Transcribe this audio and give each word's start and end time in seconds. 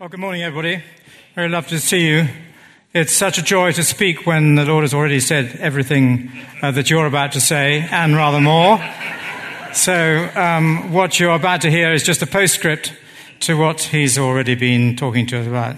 Well, 0.00 0.08
good 0.08 0.20
morning, 0.20 0.42
everybody. 0.42 0.80
Very 1.34 1.48
lovely 1.48 1.70
to 1.70 1.80
see 1.80 2.06
you. 2.06 2.28
It's 2.94 3.12
such 3.12 3.36
a 3.36 3.42
joy 3.42 3.72
to 3.72 3.82
speak 3.82 4.26
when 4.26 4.54
the 4.54 4.64
Lord 4.64 4.84
has 4.84 4.94
already 4.94 5.18
said 5.18 5.56
everything 5.58 6.30
uh, 6.62 6.70
that 6.70 6.88
you're 6.88 7.06
about 7.06 7.32
to 7.32 7.40
say, 7.40 7.84
and 7.90 8.14
rather 8.14 8.40
more. 8.40 8.78
So, 9.72 10.30
um, 10.36 10.92
what 10.92 11.18
you're 11.18 11.34
about 11.34 11.62
to 11.62 11.70
hear 11.72 11.92
is 11.92 12.04
just 12.04 12.22
a 12.22 12.28
postscript 12.28 12.92
to 13.40 13.56
what 13.56 13.80
He's 13.80 14.16
already 14.18 14.54
been 14.54 14.94
talking 14.94 15.26
to 15.26 15.40
us 15.40 15.48
about. 15.48 15.74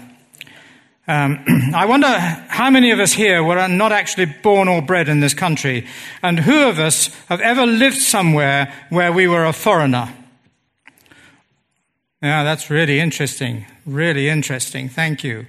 Um, 1.07 1.43
I 1.75 1.87
wonder 1.87 2.07
how 2.07 2.69
many 2.69 2.91
of 2.91 2.99
us 2.99 3.13
here 3.13 3.43
were 3.43 3.67
not 3.67 3.91
actually 3.91 4.27
born 4.43 4.67
or 4.67 4.83
bred 4.83 5.09
in 5.09 5.21
this 5.21 5.33
country, 5.33 5.87
and 6.21 6.39
who 6.39 6.69
of 6.69 6.77
us 6.77 7.07
have 7.25 7.41
ever 7.41 7.65
lived 7.65 7.97
somewhere 7.97 8.71
where 8.91 9.11
we 9.11 9.27
were 9.27 9.45
a 9.45 9.53
foreigner? 9.53 10.13
Yeah, 12.21 12.43
that's 12.43 12.69
really 12.69 12.99
interesting. 12.99 13.65
Really 13.85 14.29
interesting. 14.29 14.89
Thank 14.89 15.23
you. 15.23 15.47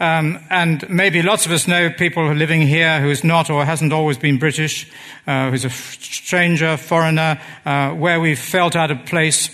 Um, 0.00 0.38
and 0.50 0.88
maybe 0.88 1.22
lots 1.22 1.46
of 1.46 1.52
us 1.52 1.68
know 1.68 1.90
people 1.90 2.32
living 2.32 2.62
here 2.62 3.00
who's 3.00 3.22
not 3.22 3.50
or 3.50 3.64
hasn't 3.64 3.92
always 3.92 4.16
been 4.16 4.38
British, 4.38 4.90
uh, 5.26 5.50
who's 5.50 5.64
a 5.64 5.70
stranger, 5.70 6.76
foreigner, 6.76 7.40
uh, 7.64 7.90
where 7.90 8.20
we've 8.20 8.38
felt 8.38 8.74
out 8.74 8.90
of 8.90 9.04
place. 9.04 9.50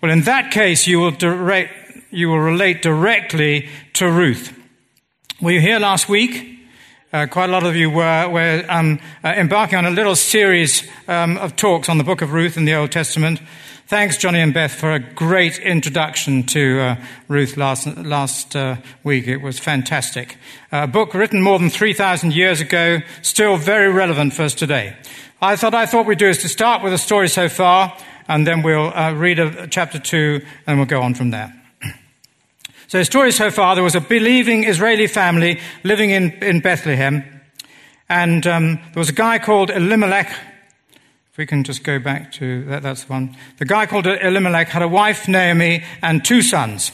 Well, 0.00 0.10
in 0.10 0.22
that 0.22 0.50
case, 0.50 0.86
you 0.86 0.98
will, 0.98 1.10
direct, 1.10 1.72
you 2.10 2.28
will 2.28 2.40
relate 2.40 2.82
directly 2.82 3.68
to 3.94 4.10
Ruth. 4.10 4.52
Were 5.40 5.52
you 5.52 5.60
here 5.60 5.78
last 5.78 6.08
week? 6.08 6.53
Uh, 7.14 7.28
quite 7.28 7.48
a 7.48 7.52
lot 7.52 7.62
of 7.62 7.76
you 7.76 7.88
were. 7.88 8.28
We're 8.28 8.66
um, 8.68 8.98
uh, 9.22 9.28
embarking 9.36 9.78
on 9.78 9.86
a 9.86 9.90
little 9.90 10.16
series 10.16 10.82
um, 11.06 11.38
of 11.38 11.54
talks 11.54 11.88
on 11.88 11.96
the 11.96 12.02
book 12.02 12.22
of 12.22 12.32
Ruth 12.32 12.56
in 12.56 12.64
the 12.64 12.74
Old 12.74 12.90
Testament. 12.90 13.40
Thanks, 13.86 14.16
Johnny 14.16 14.40
and 14.40 14.52
Beth, 14.52 14.74
for 14.74 14.92
a 14.92 14.98
great 14.98 15.60
introduction 15.60 16.42
to 16.46 16.80
uh, 16.80 16.96
Ruth 17.28 17.56
last, 17.56 17.86
last 17.98 18.56
uh, 18.56 18.78
week. 19.04 19.28
It 19.28 19.36
was 19.36 19.60
fantastic. 19.60 20.38
A 20.72 20.88
book 20.88 21.14
written 21.14 21.40
more 21.40 21.60
than 21.60 21.70
3,000 21.70 22.34
years 22.34 22.60
ago, 22.60 22.98
still 23.22 23.58
very 23.58 23.92
relevant 23.92 24.34
for 24.34 24.42
us 24.42 24.54
today. 24.56 24.96
I 25.40 25.54
thought 25.54 25.72
I 25.72 25.86
thought 25.86 26.06
we'd 26.06 26.18
do 26.18 26.26
is 26.26 26.38
to 26.38 26.48
start 26.48 26.82
with 26.82 26.92
a 26.92 26.98
story 26.98 27.28
so 27.28 27.48
far, 27.48 27.96
and 28.26 28.44
then 28.44 28.62
we'll 28.62 28.92
uh, 28.92 29.12
read 29.12 29.38
a, 29.38 29.62
a 29.62 29.66
chapter 29.68 30.00
two, 30.00 30.44
and 30.66 30.78
we'll 30.78 30.86
go 30.86 31.00
on 31.00 31.14
from 31.14 31.30
there. 31.30 31.63
So, 32.94 32.98
the 32.98 33.04
story 33.04 33.32
so 33.32 33.50
far 33.50 33.74
there 33.74 33.82
was 33.82 33.96
a 33.96 34.00
believing 34.00 34.62
Israeli 34.62 35.08
family 35.08 35.58
living 35.82 36.10
in, 36.10 36.30
in 36.34 36.60
Bethlehem, 36.60 37.24
and 38.08 38.46
um, 38.46 38.74
there 38.76 39.00
was 39.00 39.08
a 39.08 39.12
guy 39.12 39.40
called 39.40 39.70
Elimelech 39.70 40.30
if 41.32 41.36
we 41.36 41.44
can 41.44 41.64
just 41.64 41.82
go 41.82 41.98
back 41.98 42.30
to 42.34 42.64
that, 42.66 42.84
that's 42.84 43.02
the 43.02 43.12
one. 43.12 43.36
The 43.58 43.64
guy 43.64 43.86
called 43.86 44.06
Elimelech 44.06 44.68
had 44.68 44.82
a 44.82 44.86
wife, 44.86 45.26
Naomi, 45.26 45.82
and 46.02 46.24
two 46.24 46.40
sons. 46.40 46.92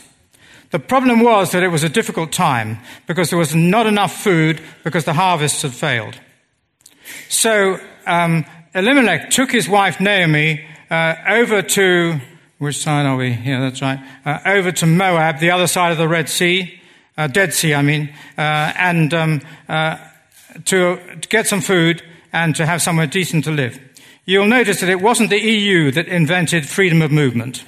The 0.71 0.79
problem 0.79 1.21
was 1.21 1.53
that 1.53 1.63
it 1.63 1.69
was 1.69 1.85
a 1.85 1.91
difficult 1.91 2.33
time 2.33 2.79
because 3.07 3.29
there 3.29 3.39
was 3.39 3.55
not 3.55 3.87
enough 3.87 4.23
food 4.25 4.63
because 4.83 5.05
the 5.05 5.13
harvests 5.13 5.61
had 5.61 5.75
failed. 5.75 6.19
So 7.29 7.79
um, 8.07 8.47
Elimelech 8.75 9.29
took 9.29 9.53
his 9.53 9.69
wife 9.69 10.01
Naomi 10.01 10.65
uh, 10.91 11.17
over 11.29 11.61
to 11.61 12.21
which 12.61 12.79
side 12.79 13.07
are 13.07 13.17
we? 13.17 13.31
Yeah, 13.31 13.59
that's 13.61 13.83
right. 13.83 13.99
Uh, 14.25 14.39
over 14.47 14.71
to 14.71 14.87
Moab, 14.87 15.41
the 15.41 15.51
other 15.51 15.67
side 15.67 15.91
of 15.91 15.99
the 15.99 16.07
Red 16.07 16.29
Sea, 16.29 16.81
uh, 17.19 17.27
Dead 17.27 17.53
Sea, 17.53 17.75
I 17.75 17.83
mean, 17.83 18.15
uh, 18.39 18.73
and 18.77 19.13
um, 19.13 19.43
uh, 19.69 19.99
to, 20.67 20.97
to 21.21 21.29
get 21.29 21.49
some 21.49 21.61
food 21.61 22.03
and 22.33 22.55
to 22.55 22.65
have 22.65 22.81
somewhere 22.81 23.09
decent 23.09 23.43
to 23.45 23.51
live 23.51 23.81
you'll 24.31 24.47
notice 24.47 24.81
that 24.81 24.89
it 24.89 25.01
wasn't 25.01 25.29
the 25.29 25.41
EU 25.41 25.91
that 25.91 26.07
invented 26.07 26.69
freedom 26.69 27.03
of 27.03 27.11
movement. 27.11 27.65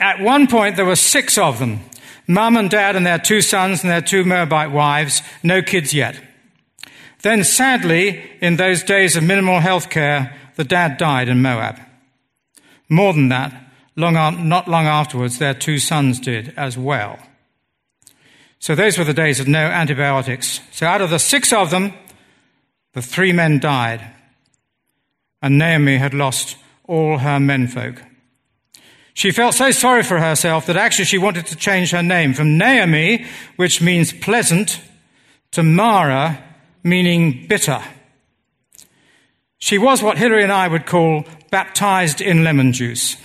At 0.00 0.20
one 0.20 0.48
point, 0.48 0.74
there 0.74 0.84
were 0.84 0.96
six 0.96 1.38
of 1.38 1.58
them 1.58 1.80
mum 2.26 2.56
and 2.56 2.70
dad 2.70 2.96
and 2.96 3.06
their 3.06 3.18
two 3.18 3.42
sons 3.42 3.82
and 3.82 3.90
their 3.90 4.00
two 4.00 4.24
Moabite 4.24 4.72
wives, 4.72 5.22
no 5.42 5.60
kids 5.60 5.92
yet. 5.92 6.18
Then, 7.22 7.44
sadly, 7.44 8.22
in 8.40 8.56
those 8.56 8.82
days 8.82 9.14
of 9.14 9.22
minimal 9.22 9.60
health 9.60 9.90
care, 9.90 10.34
the 10.56 10.64
dad 10.64 10.96
died 10.96 11.28
in 11.28 11.42
Moab. 11.42 11.78
More 12.88 13.12
than 13.12 13.28
that, 13.28 13.52
long, 13.96 14.14
not 14.48 14.68
long 14.68 14.86
afterwards, 14.86 15.38
their 15.38 15.54
two 15.54 15.78
sons 15.78 16.20
did 16.20 16.52
as 16.56 16.76
well. 16.76 17.18
So, 18.58 18.74
those 18.74 18.96
were 18.96 19.04
the 19.04 19.14
days 19.14 19.40
of 19.40 19.48
no 19.48 19.58
antibiotics. 19.58 20.60
So, 20.72 20.86
out 20.86 21.00
of 21.00 21.10
the 21.10 21.18
six 21.18 21.52
of 21.52 21.70
them, 21.70 21.92
the 22.94 23.02
three 23.02 23.32
men 23.32 23.58
died 23.58 24.10
and 25.44 25.58
Naomi 25.58 25.98
had 25.98 26.14
lost 26.14 26.56
all 26.84 27.18
her 27.18 27.38
menfolk. 27.38 28.02
She 29.12 29.30
felt 29.30 29.54
so 29.54 29.72
sorry 29.72 30.02
for 30.02 30.18
herself 30.18 30.64
that 30.66 30.78
actually 30.78 31.04
she 31.04 31.18
wanted 31.18 31.44
to 31.46 31.56
change 31.56 31.90
her 31.90 32.02
name 32.02 32.32
from 32.32 32.56
Naomi, 32.56 33.26
which 33.56 33.82
means 33.82 34.10
pleasant, 34.10 34.80
to 35.50 35.62
Mara, 35.62 36.42
meaning 36.82 37.46
bitter. 37.46 37.82
She 39.64 39.78
was 39.78 40.02
what 40.02 40.18
Hilary 40.18 40.42
and 40.42 40.52
I 40.52 40.68
would 40.68 40.84
call 40.84 41.24
baptized 41.50 42.20
in 42.20 42.44
lemon 42.44 42.74
juice. 42.74 43.16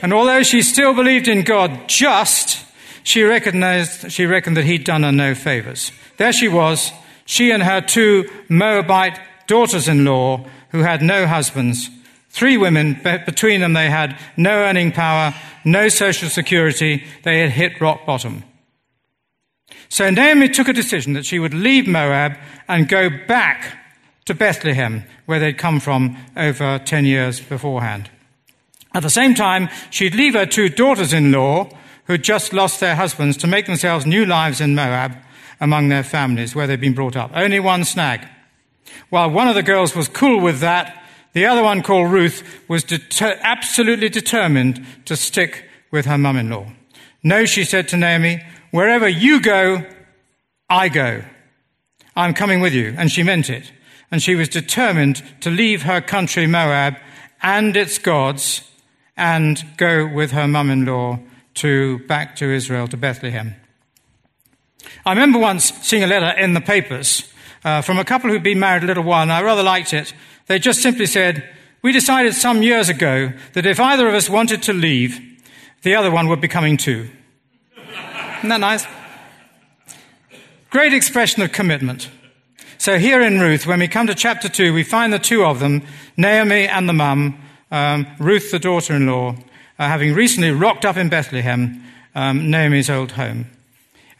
And 0.00 0.12
although 0.12 0.44
she 0.44 0.62
still 0.62 0.94
believed 0.94 1.26
in 1.26 1.42
God 1.42 1.88
just, 1.88 2.64
she 3.02 3.24
recognized, 3.24 4.12
she 4.12 4.24
reckoned 4.24 4.56
that 4.56 4.66
he'd 4.66 4.84
done 4.84 5.02
her 5.02 5.10
no 5.10 5.34
favors. 5.34 5.90
There 6.16 6.32
she 6.32 6.46
was, 6.46 6.92
she 7.24 7.50
and 7.50 7.60
her 7.64 7.80
two 7.80 8.30
Moabite 8.48 9.18
daughters 9.48 9.88
in 9.88 10.04
law 10.04 10.46
who 10.68 10.82
had 10.82 11.02
no 11.02 11.26
husbands. 11.26 11.90
Three 12.30 12.56
women, 12.56 13.00
between 13.02 13.62
them, 13.62 13.72
they 13.72 13.90
had 13.90 14.16
no 14.36 14.52
earning 14.52 14.92
power, 14.92 15.34
no 15.64 15.88
social 15.88 16.28
security. 16.28 17.04
They 17.24 17.40
had 17.40 17.50
hit 17.50 17.80
rock 17.80 18.06
bottom. 18.06 18.44
So 19.88 20.08
Naomi 20.08 20.50
took 20.50 20.68
a 20.68 20.72
decision 20.72 21.14
that 21.14 21.26
she 21.26 21.40
would 21.40 21.52
leave 21.52 21.88
Moab 21.88 22.38
and 22.68 22.88
go 22.88 23.10
back 23.26 23.76
to 24.26 24.34
Bethlehem, 24.34 25.04
where 25.24 25.40
they'd 25.40 25.58
come 25.58 25.80
from 25.80 26.16
over 26.36 26.78
10 26.78 27.04
years 27.04 27.40
beforehand. 27.40 28.10
At 28.94 29.02
the 29.02 29.10
same 29.10 29.34
time, 29.34 29.68
she'd 29.90 30.14
leave 30.14 30.34
her 30.34 30.46
two 30.46 30.68
daughters 30.68 31.12
in 31.12 31.32
law, 31.32 31.68
who'd 32.06 32.22
just 32.22 32.52
lost 32.52 32.80
their 32.80 32.96
husbands, 32.96 33.36
to 33.38 33.46
make 33.46 33.66
themselves 33.66 34.06
new 34.06 34.24
lives 34.24 34.60
in 34.60 34.74
Moab 34.74 35.16
among 35.60 35.88
their 35.88 36.02
families 36.02 36.54
where 36.54 36.66
they'd 36.66 36.80
been 36.80 36.94
brought 36.94 37.16
up. 37.16 37.30
Only 37.34 37.60
one 37.60 37.84
snag. 37.84 38.26
While 39.10 39.30
one 39.30 39.48
of 39.48 39.54
the 39.54 39.62
girls 39.62 39.94
was 39.94 40.08
cool 40.08 40.40
with 40.40 40.60
that, 40.60 41.02
the 41.32 41.46
other 41.46 41.62
one, 41.62 41.82
called 41.82 42.10
Ruth, 42.10 42.42
was 42.68 42.82
deter- 42.82 43.38
absolutely 43.42 44.08
determined 44.08 44.84
to 45.04 45.16
stick 45.16 45.68
with 45.90 46.06
her 46.06 46.16
mum 46.16 46.36
in 46.36 46.48
law. 46.48 46.66
No, 47.22 47.44
she 47.44 47.64
said 47.64 47.88
to 47.88 47.96
Naomi, 47.96 48.42
wherever 48.70 49.08
you 49.08 49.40
go, 49.40 49.84
I 50.70 50.88
go. 50.88 51.22
I'm 52.16 52.32
coming 52.32 52.60
with 52.60 52.72
you. 52.72 52.94
And 52.96 53.12
she 53.12 53.22
meant 53.22 53.50
it. 53.50 53.70
And 54.10 54.22
she 54.22 54.34
was 54.34 54.48
determined 54.48 55.22
to 55.40 55.50
leave 55.50 55.82
her 55.82 56.00
country, 56.00 56.46
Moab, 56.46 56.96
and 57.42 57.76
its 57.76 57.98
gods, 57.98 58.62
and 59.16 59.64
go 59.76 60.06
with 60.06 60.30
her 60.32 60.46
mum 60.46 60.70
in 60.70 60.84
law 60.84 61.18
to 61.54 61.98
back 62.06 62.36
to 62.36 62.50
Israel, 62.50 62.86
to 62.88 62.96
Bethlehem. 62.96 63.54
I 65.04 65.12
remember 65.12 65.38
once 65.38 65.72
seeing 65.82 66.04
a 66.04 66.06
letter 66.06 66.38
in 66.38 66.54
the 66.54 66.60
papers 66.60 67.32
uh, 67.64 67.80
from 67.82 67.98
a 67.98 68.04
couple 68.04 68.30
who'd 68.30 68.42
been 68.42 68.60
married 68.60 68.84
a 68.84 68.86
little 68.86 69.02
while, 69.02 69.22
and 69.22 69.32
I 69.32 69.42
rather 69.42 69.62
liked 69.62 69.92
it. 69.92 70.14
They 70.46 70.58
just 70.58 70.82
simply 70.82 71.06
said, 71.06 71.48
We 71.82 71.92
decided 71.92 72.34
some 72.34 72.62
years 72.62 72.88
ago 72.88 73.32
that 73.54 73.66
if 73.66 73.80
either 73.80 74.08
of 74.08 74.14
us 74.14 74.30
wanted 74.30 74.62
to 74.64 74.72
leave, 74.72 75.20
the 75.82 75.94
other 75.94 76.10
one 76.10 76.28
would 76.28 76.40
be 76.40 76.48
coming 76.48 76.76
too. 76.76 77.08
Isn't 78.38 78.48
that 78.48 78.60
nice? 78.60 78.86
Great 80.70 80.92
expression 80.92 81.42
of 81.42 81.52
commitment. 81.52 82.10
So 82.78 82.98
here 82.98 83.22
in 83.22 83.40
Ruth, 83.40 83.66
when 83.66 83.80
we 83.80 83.88
come 83.88 84.06
to 84.06 84.14
chapter 84.14 84.48
2, 84.48 84.72
we 84.72 84.82
find 84.82 85.12
the 85.12 85.18
two 85.18 85.44
of 85.44 85.60
them, 85.60 85.82
Naomi 86.16 86.68
and 86.68 86.88
the 86.88 86.92
mum, 86.92 87.40
um, 87.70 88.06
Ruth, 88.18 88.50
the 88.50 88.58
daughter 88.58 88.94
in 88.94 89.06
law, 89.06 89.34
uh, 89.78 89.88
having 89.88 90.14
recently 90.14 90.50
rocked 90.50 90.84
up 90.84 90.96
in 90.96 91.08
Bethlehem, 91.08 91.82
um, 92.14 92.50
Naomi's 92.50 92.90
old 92.90 93.12
home. 93.12 93.46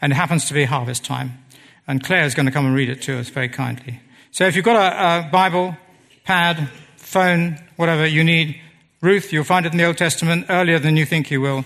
And 0.01 0.11
it 0.11 0.15
happens 0.15 0.45
to 0.45 0.53
be 0.53 0.65
harvest 0.65 1.05
time. 1.05 1.43
And 1.87 2.03
Claire 2.03 2.25
is 2.25 2.33
going 2.33 2.47
to 2.47 2.51
come 2.51 2.65
and 2.65 2.75
read 2.75 2.89
it 2.89 3.01
to 3.03 3.19
us 3.19 3.29
very 3.29 3.49
kindly. 3.49 3.99
So 4.31 4.45
if 4.45 4.55
you've 4.55 4.65
got 4.65 4.75
a, 4.75 5.27
a 5.27 5.31
Bible, 5.31 5.77
pad, 6.25 6.69
phone, 6.97 7.59
whatever 7.75 8.05
you 8.05 8.23
need, 8.23 8.59
Ruth, 9.01 9.31
you'll 9.31 9.43
find 9.43 9.65
it 9.65 9.71
in 9.71 9.77
the 9.77 9.85
Old 9.85 9.97
Testament 9.97 10.47
earlier 10.49 10.79
than 10.79 10.97
you 10.97 11.05
think 11.05 11.29
you 11.29 11.41
will, 11.41 11.63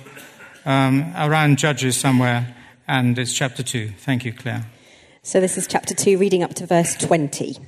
um, 0.65 1.13
around 1.17 1.57
Judges 1.57 1.95
somewhere, 1.97 2.53
and 2.87 3.17
it's 3.17 3.33
chapter 3.33 3.63
2. 3.63 3.91
Thank 3.97 4.25
you, 4.25 4.33
Claire. 4.33 4.65
So 5.23 5.39
this 5.39 5.55
is 5.55 5.67
chapter 5.67 5.93
2, 5.93 6.17
reading 6.17 6.41
up 6.41 6.55
to 6.55 6.65
verse 6.65 6.95
20. 6.95 7.59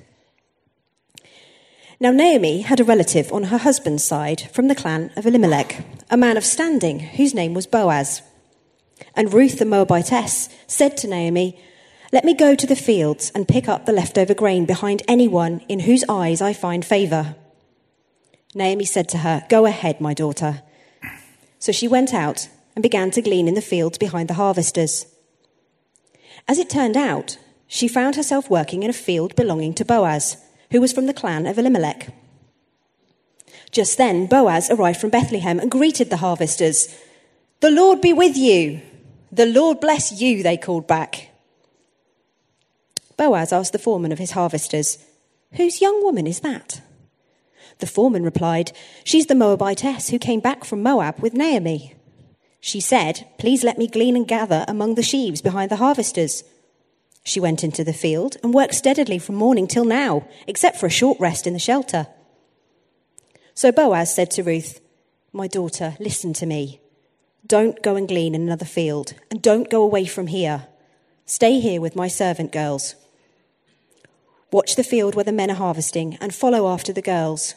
Now, 2.00 2.11
Naomi 2.11 2.61
had 2.61 2.79
a 2.79 2.83
relative 2.83 3.31
on 3.31 3.44
her 3.45 3.59
husband's 3.59 4.03
side 4.03 4.50
from 4.51 4.69
the 4.69 4.75
clan 4.75 5.11
of 5.15 5.27
Elimelech, 5.27 5.85
a 6.09 6.17
man 6.17 6.35
of 6.35 6.44
standing 6.44 7.00
whose 7.00 7.35
name 7.35 7.53
was 7.53 7.67
Boaz. 7.67 8.23
And 9.15 9.31
Ruth 9.31 9.59
the 9.59 9.65
Moabitess 9.65 10.50
said 10.65 10.97
to 10.97 11.07
Naomi, 11.07 11.59
let 12.11 12.25
me 12.25 12.33
go 12.33 12.55
to 12.55 12.67
the 12.67 12.75
fields 12.75 13.31
and 13.35 13.47
pick 13.47 13.67
up 13.67 13.85
the 13.85 13.91
leftover 13.91 14.33
grain 14.33 14.65
behind 14.65 15.03
anyone 15.07 15.61
in 15.69 15.81
whose 15.81 16.03
eyes 16.09 16.41
I 16.41 16.53
find 16.53 16.83
favor. 16.83 17.35
Naomi 18.55 18.85
said 18.85 19.07
to 19.09 19.19
her, 19.19 19.45
Go 19.50 19.65
ahead, 19.65 20.01
my 20.01 20.13
daughter. 20.15 20.63
So 21.57 21.71
she 21.71 21.88
went 21.88 22.13
out 22.13 22.50
and 22.75 22.81
began 22.83 23.09
to 23.11 23.21
glean 23.21 23.47
in 23.47 23.53
the 23.53 23.61
fields 23.61 23.97
behind 23.97 24.27
the 24.27 24.35
harvesters. 24.35 25.07
As 26.47 26.59
it 26.59 26.69
turned 26.69 26.97
out, 26.97 27.38
she 27.68 27.88
found 27.88 28.15
herself 28.15 28.50
working 28.50 28.83
in 28.83 28.89
a 28.89 28.94
field 28.94 29.36
belonging 29.36 29.74
to 29.74 29.86
Boaz, 29.86 30.38
who 30.71 30.81
was 30.81 30.94
from 30.94 31.06
the 31.06 31.13
clan 31.13 31.45
of 31.45 31.57
Elimelech. 31.57 32.13
Just 33.71 33.98
then, 33.98 34.27
Boaz 34.27 34.69
arrived 34.69 35.00
from 35.00 35.10
Bethlehem 35.10 35.60
and 35.60 35.71
greeted 35.71 36.10
the 36.10 36.18
harvesters. 36.18 36.95
The 37.60 37.71
Lord 37.71 38.01
be 38.01 38.13
with 38.13 38.38
you. 38.38 38.81
The 39.31 39.48
Lord 39.48 39.80
bless 39.80 40.21
you, 40.21 40.44
they 40.44 40.57
called 40.57 40.88
back. 40.88 41.30
Boaz 43.18 43.51
asked 43.51 43.74
the 43.74 43.80
foreman 43.80 44.12
of 44.12 44.19
his 44.19 44.31
harvesters, 44.31 45.00
Whose 45.54 45.81
young 45.81 46.04
woman 46.04 46.27
is 46.27 46.42
that? 46.42 46.81
The 47.80 47.88
foreman 47.88 48.24
replied, 48.24 48.71
She's 49.04 49.25
the 49.25 49.36
Moabitess 49.36 50.10
who 50.10 50.19
came 50.19 50.39
back 50.39 50.63
from 50.63 50.83
Moab 50.83 51.19
with 51.19 51.33
Naomi. 51.33 51.95
She 52.60 52.80
said, 52.80 53.27
Please 53.38 53.63
let 53.63 53.77
me 53.77 53.88
glean 53.88 54.15
and 54.15 54.27
gather 54.27 54.65
among 54.68 54.95
the 54.95 55.04
sheaves 55.04 55.42
behind 55.42 55.69
the 55.69 55.77
harvesters. 55.77 56.44
She 57.24 57.40
went 57.40 57.64
into 57.64 57.84
the 57.84 57.94
field 57.94 58.38
and 58.44 58.54
worked 58.54 58.75
steadily 58.75 59.18
from 59.18 59.36
morning 59.36 59.68
till 59.68 59.86
now, 59.86 60.28
except 60.46 60.78
for 60.78 60.86
a 60.86 60.92
short 60.92 61.20
rest 61.20 61.48
in 61.48 61.54
the 61.54 61.60
shelter. 61.60 62.08
So 63.54 63.72
Boaz 63.72 64.14
said 64.14 64.30
to 64.31 64.44
Ruth, 64.44 64.81
My 65.31 65.48
daughter, 65.48 65.96
listen 66.00 66.34
to 66.34 66.46
me. 66.46 66.81
Don't 67.46 67.81
go 67.81 67.96
and 67.96 68.08
glean 68.08 68.36
in 68.36 68.42
another 68.42 68.66
field, 68.66 69.14
and 69.31 69.42
don't 69.42 69.70
go 69.70 69.84
away 69.84 70.06
from 70.06 70.28
here. 70.28 70.68
Stay 71.25 71.60
here 71.60 71.80
with 71.80 71.96
my 71.96 72.08
servant 72.08 72.52
girls. 72.52 72.96
Watch 74.52 74.75
the 74.75 74.84
field 74.84 75.16
where 75.16 75.24
the 75.24 75.31
men 75.31 75.52
are 75.52 75.56
harvesting, 75.56 76.18
and 76.20 76.34
follow 76.34 76.68
after 76.68 76.92
the 76.92 77.02
girls. 77.02 77.56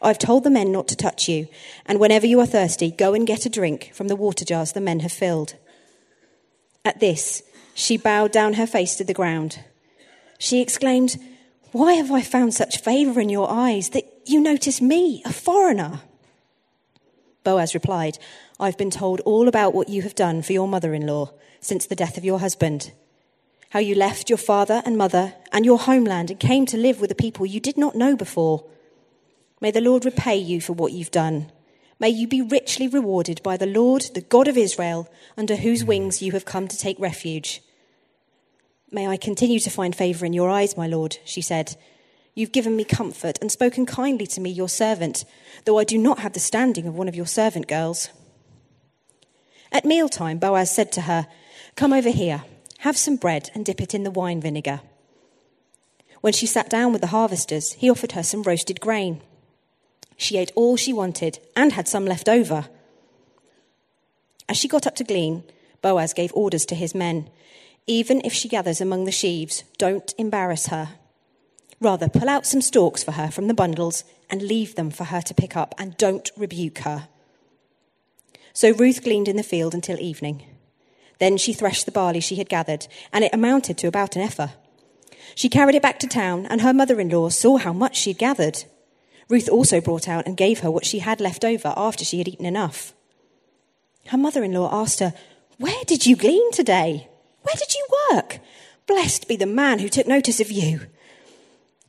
I've 0.00 0.18
told 0.18 0.44
the 0.44 0.50
men 0.50 0.70
not 0.70 0.86
to 0.88 0.96
touch 0.96 1.28
you, 1.28 1.48
and 1.86 1.98
whenever 1.98 2.26
you 2.26 2.38
are 2.40 2.46
thirsty, 2.46 2.90
go 2.90 3.14
and 3.14 3.26
get 3.26 3.46
a 3.46 3.50
drink 3.50 3.90
from 3.94 4.08
the 4.08 4.16
water 4.16 4.44
jars 4.44 4.72
the 4.72 4.80
men 4.80 5.00
have 5.00 5.12
filled. 5.12 5.54
At 6.84 7.00
this, 7.00 7.42
she 7.74 7.96
bowed 7.96 8.30
down 8.30 8.54
her 8.54 8.66
face 8.66 8.96
to 8.96 9.04
the 9.04 9.14
ground. 9.14 9.60
She 10.38 10.60
exclaimed, 10.60 11.16
Why 11.72 11.94
have 11.94 12.12
I 12.12 12.20
found 12.20 12.54
such 12.54 12.82
favor 12.82 13.20
in 13.20 13.28
your 13.28 13.50
eyes 13.50 13.90
that 13.90 14.04
you 14.26 14.40
notice 14.40 14.80
me, 14.80 15.22
a 15.24 15.32
foreigner? 15.32 16.00
Boaz 17.42 17.74
replied, 17.74 18.18
I've 18.60 18.78
been 18.78 18.90
told 18.90 19.20
all 19.20 19.48
about 19.48 19.74
what 19.74 19.88
you 19.88 20.02
have 20.02 20.14
done 20.14 20.42
for 20.42 20.52
your 20.52 20.68
mother 20.68 20.94
in 20.94 21.06
law 21.06 21.32
since 21.60 21.86
the 21.86 21.96
death 21.96 22.16
of 22.16 22.24
your 22.24 22.38
husband. 22.38 22.92
How 23.70 23.80
you 23.80 23.94
left 23.94 24.30
your 24.30 24.38
father 24.38 24.82
and 24.84 24.96
mother 24.96 25.34
and 25.52 25.64
your 25.64 25.78
homeland 25.78 26.30
and 26.30 26.38
came 26.38 26.64
to 26.66 26.76
live 26.76 27.00
with 27.00 27.10
a 27.10 27.16
people 27.16 27.44
you 27.44 27.60
did 27.60 27.76
not 27.76 27.96
know 27.96 28.14
before. 28.14 28.64
May 29.60 29.70
the 29.70 29.80
Lord 29.80 30.04
repay 30.04 30.36
you 30.36 30.60
for 30.60 30.74
what 30.74 30.92
you've 30.92 31.10
done. 31.10 31.50
May 31.98 32.08
you 32.08 32.26
be 32.26 32.42
richly 32.42 32.88
rewarded 32.88 33.42
by 33.42 33.56
the 33.56 33.66
Lord, 33.66 34.02
the 34.14 34.20
God 34.20 34.48
of 34.48 34.56
Israel, 34.56 35.08
under 35.36 35.56
whose 35.56 35.84
wings 35.84 36.22
you 36.22 36.32
have 36.32 36.44
come 36.44 36.68
to 36.68 36.78
take 36.78 36.98
refuge. 36.98 37.62
May 38.90 39.06
I 39.06 39.16
continue 39.16 39.60
to 39.60 39.70
find 39.70 39.94
favor 39.94 40.26
in 40.26 40.32
your 40.32 40.50
eyes, 40.50 40.76
my 40.76 40.86
Lord, 40.86 41.18
she 41.24 41.40
said. 41.40 41.76
You've 42.34 42.52
given 42.52 42.76
me 42.76 42.84
comfort 42.84 43.38
and 43.40 43.50
spoken 43.50 43.86
kindly 43.86 44.26
to 44.28 44.40
me, 44.40 44.50
your 44.50 44.68
servant, 44.68 45.24
though 45.64 45.78
I 45.78 45.84
do 45.84 45.98
not 45.98 46.18
have 46.18 46.32
the 46.32 46.40
standing 46.40 46.86
of 46.86 46.94
one 46.96 47.08
of 47.08 47.14
your 47.14 47.26
servant 47.26 47.68
girls. 47.68 48.08
At 49.70 49.84
mealtime, 49.84 50.38
Boaz 50.38 50.70
said 50.70 50.90
to 50.92 51.02
her, 51.02 51.28
Come 51.76 51.92
over 51.92 52.10
here, 52.10 52.44
have 52.78 52.96
some 52.96 53.16
bread 53.16 53.50
and 53.54 53.64
dip 53.64 53.80
it 53.80 53.94
in 53.94 54.02
the 54.02 54.10
wine 54.10 54.40
vinegar. 54.40 54.80
When 56.20 56.32
she 56.32 56.46
sat 56.46 56.70
down 56.70 56.92
with 56.92 57.00
the 57.00 57.08
harvesters, 57.08 57.72
he 57.74 57.90
offered 57.90 58.12
her 58.12 58.22
some 58.22 58.42
roasted 58.42 58.80
grain. 58.80 59.20
She 60.24 60.38
ate 60.38 60.52
all 60.54 60.78
she 60.78 60.94
wanted 60.94 61.38
and 61.54 61.72
had 61.72 61.86
some 61.86 62.06
left 62.06 62.30
over. 62.30 62.66
As 64.48 64.56
she 64.56 64.68
got 64.68 64.86
up 64.86 64.96
to 64.96 65.04
glean, 65.04 65.44
Boaz 65.82 66.14
gave 66.14 66.32
orders 66.32 66.64
to 66.66 66.74
his 66.74 66.94
men 66.94 67.28
Even 67.86 68.22
if 68.24 68.32
she 68.32 68.48
gathers 68.48 68.80
among 68.80 69.04
the 69.04 69.12
sheaves, 69.12 69.64
don't 69.76 70.14
embarrass 70.16 70.68
her. 70.68 70.94
Rather, 71.78 72.08
pull 72.08 72.30
out 72.30 72.46
some 72.46 72.62
stalks 72.62 73.04
for 73.04 73.12
her 73.12 73.30
from 73.30 73.48
the 73.48 73.52
bundles 73.52 74.02
and 74.30 74.40
leave 74.40 74.76
them 74.76 74.90
for 74.90 75.04
her 75.04 75.20
to 75.20 75.34
pick 75.34 75.54
up, 75.54 75.74
and 75.76 75.98
don't 75.98 76.30
rebuke 76.38 76.78
her. 76.78 77.08
So 78.54 78.70
Ruth 78.70 79.04
gleaned 79.04 79.28
in 79.28 79.36
the 79.36 79.42
field 79.42 79.74
until 79.74 80.00
evening. 80.00 80.42
Then 81.18 81.36
she 81.36 81.52
threshed 81.52 81.84
the 81.84 81.92
barley 81.92 82.20
she 82.20 82.36
had 82.36 82.48
gathered, 82.48 82.86
and 83.12 83.24
it 83.24 83.34
amounted 83.34 83.76
to 83.76 83.88
about 83.88 84.16
an 84.16 84.22
ephah. 84.22 84.52
She 85.34 85.50
carried 85.50 85.74
it 85.74 85.82
back 85.82 85.98
to 85.98 86.06
town, 86.06 86.46
and 86.46 86.62
her 86.62 86.72
mother 86.72 86.98
in 86.98 87.10
law 87.10 87.28
saw 87.28 87.58
how 87.58 87.74
much 87.74 87.96
she 87.98 88.10
had 88.10 88.18
gathered. 88.18 88.64
Ruth 89.28 89.48
also 89.48 89.80
brought 89.80 90.08
out 90.08 90.26
and 90.26 90.36
gave 90.36 90.60
her 90.60 90.70
what 90.70 90.84
she 90.84 90.98
had 91.00 91.20
left 91.20 91.44
over 91.44 91.72
after 91.76 92.04
she 92.04 92.18
had 92.18 92.28
eaten 92.28 92.46
enough. 92.46 92.94
Her 94.06 94.18
mother 94.18 94.44
in 94.44 94.52
law 94.52 94.68
asked 94.72 95.00
her, 95.00 95.14
Where 95.58 95.84
did 95.86 96.06
you 96.06 96.16
glean 96.16 96.52
today? 96.52 97.08
Where 97.42 97.54
did 97.56 97.74
you 97.74 97.86
work? 98.12 98.38
Blessed 98.86 99.28
be 99.28 99.36
the 99.36 99.46
man 99.46 99.78
who 99.78 99.88
took 99.88 100.06
notice 100.06 100.40
of 100.40 100.50
you. 100.50 100.80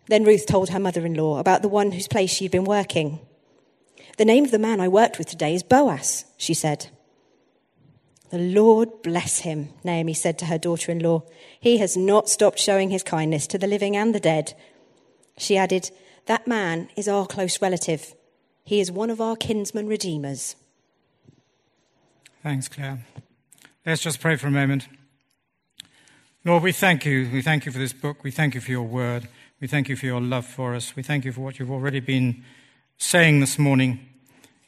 Then 0.08 0.24
Ruth 0.24 0.46
told 0.46 0.70
her 0.70 0.80
mother 0.80 1.06
in 1.06 1.14
law 1.14 1.40
about 1.40 1.62
the 1.62 1.70
one 1.70 1.92
whose 1.92 2.08
place 2.08 2.32
she 2.32 2.46
had 2.46 2.52
been 2.52 2.64
working. 2.64 3.20
The 4.18 4.26
name 4.26 4.46
of 4.46 4.52
the 4.52 4.60
man 4.60 4.80
I 4.80 4.88
worked 4.88 5.18
with 5.18 5.28
today 5.28 5.56
is 5.56 5.64
Boaz, 5.64 6.26
she 6.38 6.54
said. 6.54 6.88
The 8.30 8.38
Lord 8.38 9.02
bless 9.02 9.40
him, 9.40 9.70
Naomi 9.84 10.14
said 10.14 10.40
to 10.40 10.46
her 10.46 10.58
daughter 10.58 10.92
in 10.92 11.00
law. 11.00 11.24
He 11.60 11.78
has 11.78 11.98
not 11.98 12.30
stopped 12.30 12.60
showing 12.60 12.92
his 12.92 13.04
kindness 13.04 13.46
to 13.48 13.58
the 13.58 13.68
living 13.68 13.96
and 13.96 14.16
the 14.16 14.20
dead. 14.20 14.54
She 15.38 15.58
added, 15.58 15.92
that 16.26 16.48
man 16.48 16.90
is 16.96 17.08
our 17.08 17.26
close 17.26 17.62
relative. 17.62 18.14
He 18.64 18.80
is 18.80 18.92
one 18.92 19.10
of 19.10 19.22
our 19.22 19.36
kinsman 19.36 19.88
redeemers. 19.88 20.56
Thanks, 22.42 22.68
Claire. 22.68 23.00
Let's 23.86 24.02
just 24.02 24.20
pray 24.20 24.36
for 24.36 24.48
a 24.48 24.52
moment. 24.52 24.88
Lord, 26.44 26.64
we 26.64 26.72
thank 26.72 27.06
you. 27.06 27.30
We 27.32 27.42
thank 27.42 27.66
you 27.66 27.72
for 27.72 27.80
this 27.80 27.94
book. 27.94 28.24
We 28.24 28.32
thank 28.32 28.56
you 28.56 28.62
for 28.62 28.72
your 28.72 28.84
word. 28.84 29.28
We 29.62 29.68
thank 29.68 29.90
you 29.90 29.96
for 29.96 30.06
your 30.06 30.22
love 30.22 30.46
for 30.46 30.76
us. 30.76 30.96
We 30.96 31.04
thank 31.04 31.26
you 31.26 31.32
for 31.32 31.42
what 31.42 31.60
you've 31.60 31.72
already 31.72 32.00
been 32.00 32.44
saying 32.98 33.40
this 33.40 33.58
morning. 33.58 34.08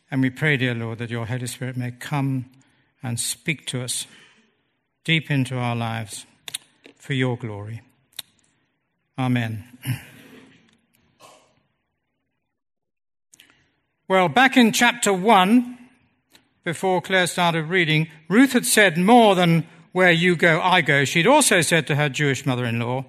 And 0.09 0.21
we 0.21 0.29
pray, 0.29 0.57
dear 0.57 0.73
Lord, 0.73 0.99
that 0.99 1.09
your 1.09 1.25
Holy 1.25 1.47
Spirit 1.47 1.77
may 1.77 1.91
come 1.91 2.45
and 3.03 3.19
speak 3.19 3.65
to 3.67 3.83
us 3.83 4.07
deep 5.03 5.29
into 5.29 5.55
our 5.57 5.75
lives 5.75 6.25
for 6.97 7.13
your 7.13 7.37
glory. 7.37 7.81
Amen. 9.17 9.63
Well, 14.09 14.29
back 14.29 14.55
in 14.55 14.71
chapter 14.71 15.11
1, 15.11 15.77
before 16.63 17.01
Claire 17.01 17.27
started 17.27 17.65
reading, 17.65 18.07
Ruth 18.29 18.53
had 18.53 18.65
said 18.65 18.97
more 18.97 19.35
than 19.35 19.67
where 19.91 20.13
you 20.13 20.37
go, 20.37 20.61
I 20.61 20.79
go. 20.79 21.03
She'd 21.03 21.27
also 21.27 21.59
said 21.59 21.87
to 21.87 21.95
her 21.95 22.07
Jewish 22.07 22.45
mother 22.45 22.63
in 22.63 22.79
law, 22.79 23.03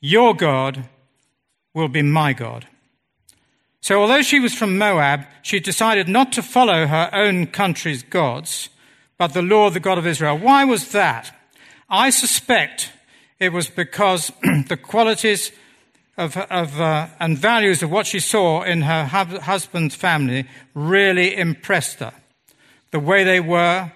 Your 0.00 0.34
God 0.34 0.88
will 1.74 1.86
be 1.86 2.02
my 2.02 2.32
God. 2.32 2.66
So, 3.80 4.00
although 4.00 4.22
she 4.22 4.40
was 4.40 4.52
from 4.52 4.78
Moab, 4.78 5.26
she 5.42 5.60
decided 5.60 6.08
not 6.08 6.32
to 6.32 6.42
follow 6.42 6.88
her 6.88 7.08
own 7.12 7.46
country's 7.46 8.02
gods, 8.02 8.68
but 9.18 9.32
the 9.32 9.42
Lord, 9.42 9.74
the 9.74 9.80
God 9.80 9.96
of 9.96 10.08
Israel. 10.08 10.36
Why 10.36 10.64
was 10.64 10.90
that? 10.90 11.32
I 11.88 12.10
suspect 12.10 12.90
it 13.38 13.52
was 13.52 13.68
because 13.68 14.32
the 14.66 14.76
qualities 14.76 15.52
of, 16.16 16.36
of 16.36 16.80
uh, 16.80 17.08
and 17.20 17.36
values 17.36 17.82
of 17.82 17.90
what 17.90 18.06
she 18.06 18.20
saw 18.20 18.62
in 18.62 18.82
her 18.82 19.04
husband's 19.04 19.94
family 19.94 20.48
really 20.74 21.36
impressed 21.36 22.00
her. 22.00 22.12
The 22.90 23.00
way 23.00 23.24
they 23.24 23.40
were, 23.40 23.92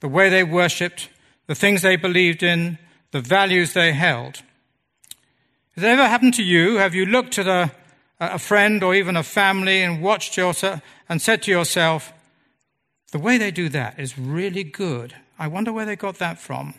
the 0.00 0.08
way 0.08 0.28
they 0.28 0.44
worshipped, 0.44 1.10
the 1.46 1.54
things 1.54 1.82
they 1.82 1.96
believed 1.96 2.42
in, 2.42 2.78
the 3.10 3.20
values 3.20 3.72
they 3.72 3.92
held. 3.92 4.42
Has 5.74 5.84
it 5.84 5.88
ever 5.88 6.06
happened 6.06 6.34
to 6.34 6.42
you? 6.42 6.76
Have 6.76 6.94
you 6.94 7.06
looked 7.06 7.38
at 7.38 7.46
a, 7.46 7.72
a 8.20 8.38
friend 8.38 8.82
or 8.82 8.94
even 8.94 9.16
a 9.16 9.22
family 9.22 9.82
and 9.82 10.02
watched 10.02 10.36
yourself 10.36 10.80
and 11.08 11.22
said 11.22 11.42
to 11.42 11.50
yourself, 11.50 12.12
the 13.12 13.18
way 13.18 13.38
they 13.38 13.50
do 13.50 13.68
that 13.70 13.98
is 13.98 14.18
really 14.18 14.64
good. 14.64 15.14
I 15.38 15.48
wonder 15.48 15.72
where 15.72 15.86
they 15.86 15.96
got 15.96 16.18
that 16.18 16.38
from. 16.38 16.74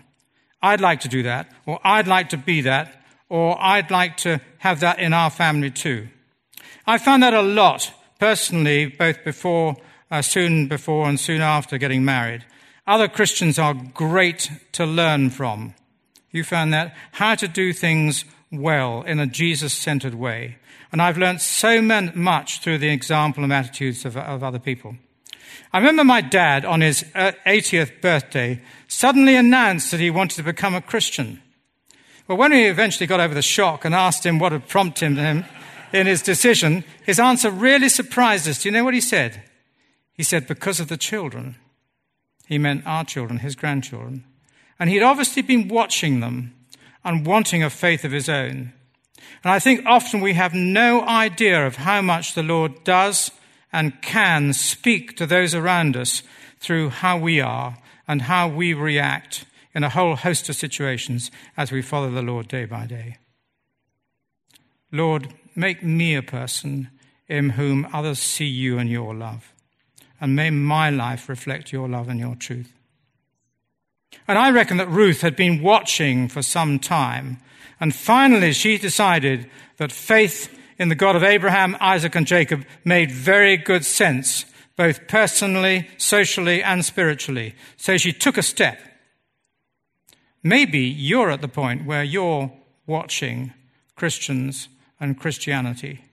I'd 0.62 0.81
like 0.81 1.00
to 1.01 1.08
do 1.08 1.24
that, 1.24 1.51
or 1.65 1.79
I'd 1.84 2.08
like 2.08 2.29
to 2.29 2.38
be 2.38 2.62
that, 2.62 2.98
or 3.29 3.62
I'd 3.62 3.91
like 3.91 4.17
to 4.17 4.41
have 4.57 4.81
that 4.81 5.00
in 5.00 5.13
our 5.13 5.29
family 5.29 5.71
too. 5.71 6.09
I 6.86 6.98
found 6.98 7.24
that 7.24 7.33
a 7.33 7.41
lot 7.41 7.93
personally, 8.19 8.88
both 8.88 9.24
before, 9.24 9.77
uh, 10.12 10.21
soon 10.21 10.67
before 10.67 11.07
and 11.07 11.19
soon 11.19 11.41
after 11.41 11.77
getting 11.77 12.03
married. 12.03 12.45
Other 12.86 13.07
Christians 13.07 13.59
are 13.59 13.75
great 13.93 14.51
to 14.74 14.86
learn 14.86 15.29
from. 15.29 15.75
You 16.31 16.43
found 16.43 16.74
that 16.74 16.95
how 17.13 17.36
to 17.36 17.48
do 17.48 17.74
things 17.74 18.25
well 18.51 19.03
in 19.03 19.19
a 19.19 19.27
Jesus 19.27 19.74
centered 19.74 20.15
way. 20.15 20.57
And 20.91 21.01
I've 21.01 21.17
learned 21.17 21.41
so 21.41 21.81
much 21.81 22.62
through 22.62 22.79
the 22.79 22.89
example 22.89 23.43
and 23.43 23.53
attitudes 23.53 24.05
of, 24.05 24.17
of 24.17 24.43
other 24.43 24.59
people. 24.59 24.95
I 25.71 25.77
remember 25.77 26.03
my 26.03 26.21
dad 26.21 26.65
on 26.65 26.81
his 26.81 27.03
80th 27.13 27.91
uh, 27.91 27.95
birthday 28.01 28.62
suddenly 28.88 29.36
announced 29.36 29.91
that 29.91 30.00
he 30.00 30.09
wanted 30.09 30.38
to 30.38 30.43
become 30.43 30.74
a 30.74 30.81
Christian. 30.81 31.41
Well, 32.29 32.38
when 32.38 32.51
we 32.51 32.65
eventually 32.65 33.07
got 33.07 33.19
over 33.19 33.33
the 33.33 33.41
shock 33.41 33.83
and 33.83 33.95
asked 33.95 34.24
him 34.24 34.38
what 34.38 34.51
had 34.51 34.67
prompted 34.67 35.17
him 35.17 35.45
in 35.91 36.05
his 36.05 36.21
decision, 36.21 36.83
his 37.03 37.19
answer 37.19 37.50
really 37.50 37.89
surprised 37.89 38.48
us. 38.48 38.62
Do 38.62 38.69
you 38.69 38.74
know 38.74 38.83
what 38.83 38.93
he 38.93 39.01
said? 39.01 39.41
He 40.13 40.21
said, 40.21 40.45
because 40.45 40.79
of 40.79 40.89
the 40.89 40.98
children. 40.98 41.55
He 42.45 42.59
meant 42.59 42.86
our 42.86 43.03
children, 43.03 43.39
his 43.39 43.55
grandchildren. 43.55 44.25
And 44.79 44.91
he'd 44.91 45.01
obviously 45.01 45.41
been 45.41 45.69
watching 45.69 46.19
them 46.19 46.53
and 47.03 47.25
wanting 47.25 47.63
a 47.63 47.69
faith 47.71 48.05
of 48.05 48.12
his 48.12 48.29
own. 48.29 48.74
And 49.43 49.51
I 49.51 49.57
think 49.57 49.83
often 49.88 50.21
we 50.21 50.33
have 50.33 50.53
no 50.53 51.01
idea 51.01 51.65
of 51.65 51.77
how 51.77 52.03
much 52.03 52.36
the 52.36 52.43
Lord 52.43 52.83
does 52.83 53.31
and 53.74 54.03
can 54.03 54.53
speak 54.53 55.17
to 55.17 55.25
those 55.25 55.55
around 55.55 55.98
us 55.98 56.21
through 56.59 56.89
how 56.89 57.17
we 57.17 57.41
are 57.41 57.77
and 58.07 58.21
how 58.21 58.48
we 58.48 58.75
react 58.75 59.45
in 59.73 59.83
a 59.83 59.89
whole 59.89 60.15
host 60.15 60.49
of 60.49 60.55
situations 60.55 61.31
as 61.55 61.71
we 61.71 61.81
follow 61.81 62.09
the 62.09 62.21
Lord 62.21 62.47
day 62.47 62.65
by 62.65 62.85
day. 62.85 63.17
Lord, 64.91 65.33
make 65.55 65.83
me 65.83 66.15
a 66.15 66.23
person 66.23 66.89
in 67.27 67.51
whom 67.51 67.88
others 67.93 68.19
see 68.19 68.47
you 68.47 68.79
and 68.79 68.89
your 68.89 69.13
love. 69.13 69.53
And 70.19 70.35
may 70.35 70.49
my 70.49 70.89
life 70.89 71.29
reflect 71.29 71.71
your 71.71 71.88
love 71.88 72.09
and 72.09 72.19
your 72.19 72.35
truth. 72.35 72.73
And 74.27 74.38
I 74.38 74.49
reckon 74.51 74.77
that 74.77 74.89
Ruth 74.89 75.21
had 75.21 75.35
been 75.35 75.61
watching 75.61 76.27
for 76.27 76.41
some 76.41 76.79
time. 76.79 77.38
And 77.79 77.93
finally, 77.93 78.51
she 78.53 78.77
decided 78.77 79.49
that 79.77 79.91
faith 79.91 80.55
in 80.77 80.89
the 80.89 80.95
God 80.95 81.15
of 81.15 81.23
Abraham, 81.23 81.77
Isaac, 81.79 82.15
and 82.15 82.25
Jacob 82.25 82.65
made 82.83 83.11
very 83.11 83.57
good 83.57 83.85
sense, 83.85 84.45
both 84.75 85.07
personally, 85.07 85.88
socially, 85.97 86.63
and 86.63 86.83
spiritually. 86.83 87.53
So 87.77 87.97
she 87.97 88.11
took 88.11 88.38
a 88.38 88.43
step. 88.43 88.79
Maybe 90.43 90.79
you're 90.79 91.31
at 91.31 91.41
the 91.41 91.48
point 91.48 91.86
where 91.86 92.03
you're 92.03 92.51
watching 92.88 93.53
Christians 93.96 94.69
and 95.00 95.19
Christianity. 95.19 96.03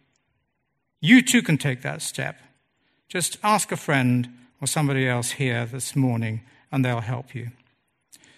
You 1.00 1.22
too 1.22 1.42
can 1.42 1.58
take 1.58 1.82
that 1.82 2.02
step. 2.02 2.40
Just 3.08 3.38
ask 3.42 3.70
a 3.70 3.76
friend 3.76 4.28
or 4.60 4.66
somebody 4.66 5.08
else 5.08 5.32
here 5.32 5.66
this 5.66 5.94
morning, 5.94 6.40
and 6.72 6.84
they'll 6.84 7.00
help 7.00 7.34
you. 7.34 7.50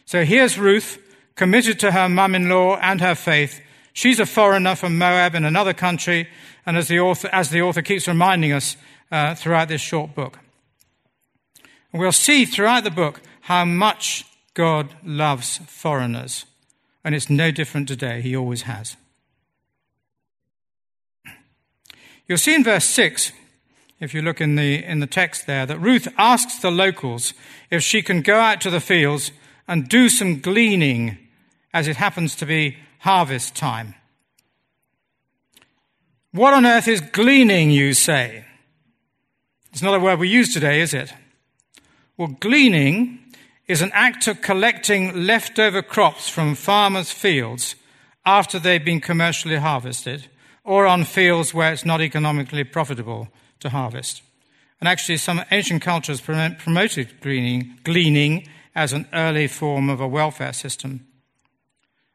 So 0.05 0.25
here's 0.25 0.59
Ruth, 0.59 0.99
committed 1.35 1.79
to 1.81 1.93
her 1.93 2.09
mum 2.09 2.35
in 2.35 2.49
law 2.49 2.77
and 2.77 3.01
her 3.01 3.15
faith. 3.15 3.61
She's 3.93 4.21
a 4.21 4.27
foreigner 4.27 4.75
from 4.75 4.99
Moab 4.99 5.35
in 5.35 5.45
another 5.45 5.73
country, 5.73 6.29
and 6.67 6.77
as 6.77 6.89
the 6.89 7.01
author, 7.01 7.29
as 7.33 7.51
the 7.51 7.63
author 7.63 7.83
keeps 7.83 8.09
reminding 8.09 8.53
us 8.53 8.77
uh, 9.11 9.35
throughout 9.35 9.69
this 9.69 9.81
short 9.81 10.15
book. 10.15 10.39
We'll 11.93 12.13
see 12.13 12.45
throughout 12.45 12.85
the 12.85 12.91
book 12.91 13.23
how 13.41 13.65
much 13.65 14.27
God 14.59 14.97
loves 15.05 15.59
foreigners, 15.69 16.45
and 17.05 17.15
it's 17.15 17.31
no 17.31 17.53
different 17.53 17.87
today. 17.87 18.21
He 18.21 18.35
always 18.35 18.63
has. 18.63 18.97
You'll 22.27 22.39
see 22.39 22.57
in 22.57 22.65
verse 22.65 22.85
6, 22.87 23.31
if 24.01 24.13
you 24.13 24.21
look 24.21 24.41
in 24.41 24.57
the, 24.57 24.85
in 24.85 24.99
the 24.99 25.07
text 25.07 25.47
there, 25.47 25.65
that 25.65 25.79
Ruth 25.79 26.09
asks 26.19 26.59
the 26.59 26.73
locals 26.73 27.35
if 27.71 27.85
she 27.85 28.03
can 28.03 28.21
go 28.21 28.35
out 28.35 28.61
to 28.63 28.71
the 28.71 28.81
fields 28.81 29.31
and 29.69 29.89
do 29.89 30.09
some 30.09 30.41
gleaning 30.41 31.19
as 31.73 31.87
it 31.87 31.95
happens 31.95 32.35
to 32.35 32.45
be 32.45 32.79
harvest 32.99 33.55
time. 33.55 33.95
What 36.33 36.53
on 36.53 36.67
earth 36.67 36.89
is 36.89 37.01
gleaning, 37.01 37.71
you 37.71 37.95
say? 37.95 38.45
It's 39.71 39.83
not 39.83 39.95
a 39.95 40.01
word 40.01 40.19
we 40.19 40.29
use 40.29 40.53
today, 40.53 40.81
is 40.81 40.95
it? 40.95 41.15
Well, 42.17 42.37
gleaning 42.41 43.21
is 43.69 43.83
an 43.83 43.93
act 43.93 44.27
of 44.27 44.41
collecting 44.41 45.27
leftover 45.27 45.83
crops 45.83 46.29
from 46.29 46.55
farmers' 46.55 47.13
fields 47.13 47.77
after 48.25 48.59
they've 48.59 48.85
been 48.85 49.01
commercially 49.01 49.57
harvested 49.57 50.27
or 50.65 50.87
on 50.87 51.05
fields 51.05 51.55
where 51.55 51.73
it's 51.73 51.85
not 51.85 52.01
economically 52.01 52.65
profitable 52.65 53.29
to 53.61 53.69
harvest. 53.69 54.23
And 54.81 54.89
actually, 54.89 55.19
some 55.19 55.43
ancient 55.51 55.83
cultures 55.83 56.21
promoted 56.21 57.21
gleaning, 57.21 57.79
gleaning 57.85 58.49
as 58.75 58.93
an 58.93 59.07
early 59.13 59.49
form 59.49 59.91
of 59.91 60.01
a 60.01 60.09
welfare 60.09 60.53
system. 60.53 61.07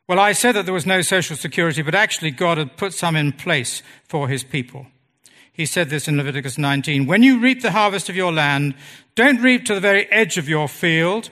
Well, 0.08 0.20
I 0.20 0.34
said 0.34 0.54
that 0.54 0.66
there 0.66 0.74
was 0.74 0.86
no 0.86 1.02
social 1.02 1.36
security, 1.36 1.82
but 1.82 1.96
actually, 1.96 2.32
God 2.32 2.58
had 2.58 2.78
put 2.78 2.94
some 2.94 3.16
in 3.16 3.32
place 3.32 3.82
for 4.08 4.28
his 4.28 4.44
people. 4.44 4.88
He 5.52 5.66
said 5.66 5.90
this 5.90 6.08
in 6.08 6.18
Leviticus 6.18 6.58
19 6.58 7.06
When 7.06 7.22
you 7.22 7.40
reap 7.40 7.62
the 7.62 7.72
harvest 7.72 8.10
of 8.10 8.16
your 8.16 8.32
land, 8.32 8.76
don't 9.16 9.42
reap 9.42 9.66
to 9.66 9.76
the 9.76 9.82
very 9.82 10.12
edge 10.12 10.38
of 10.38 10.50
your 10.50 10.68
field 10.68 11.30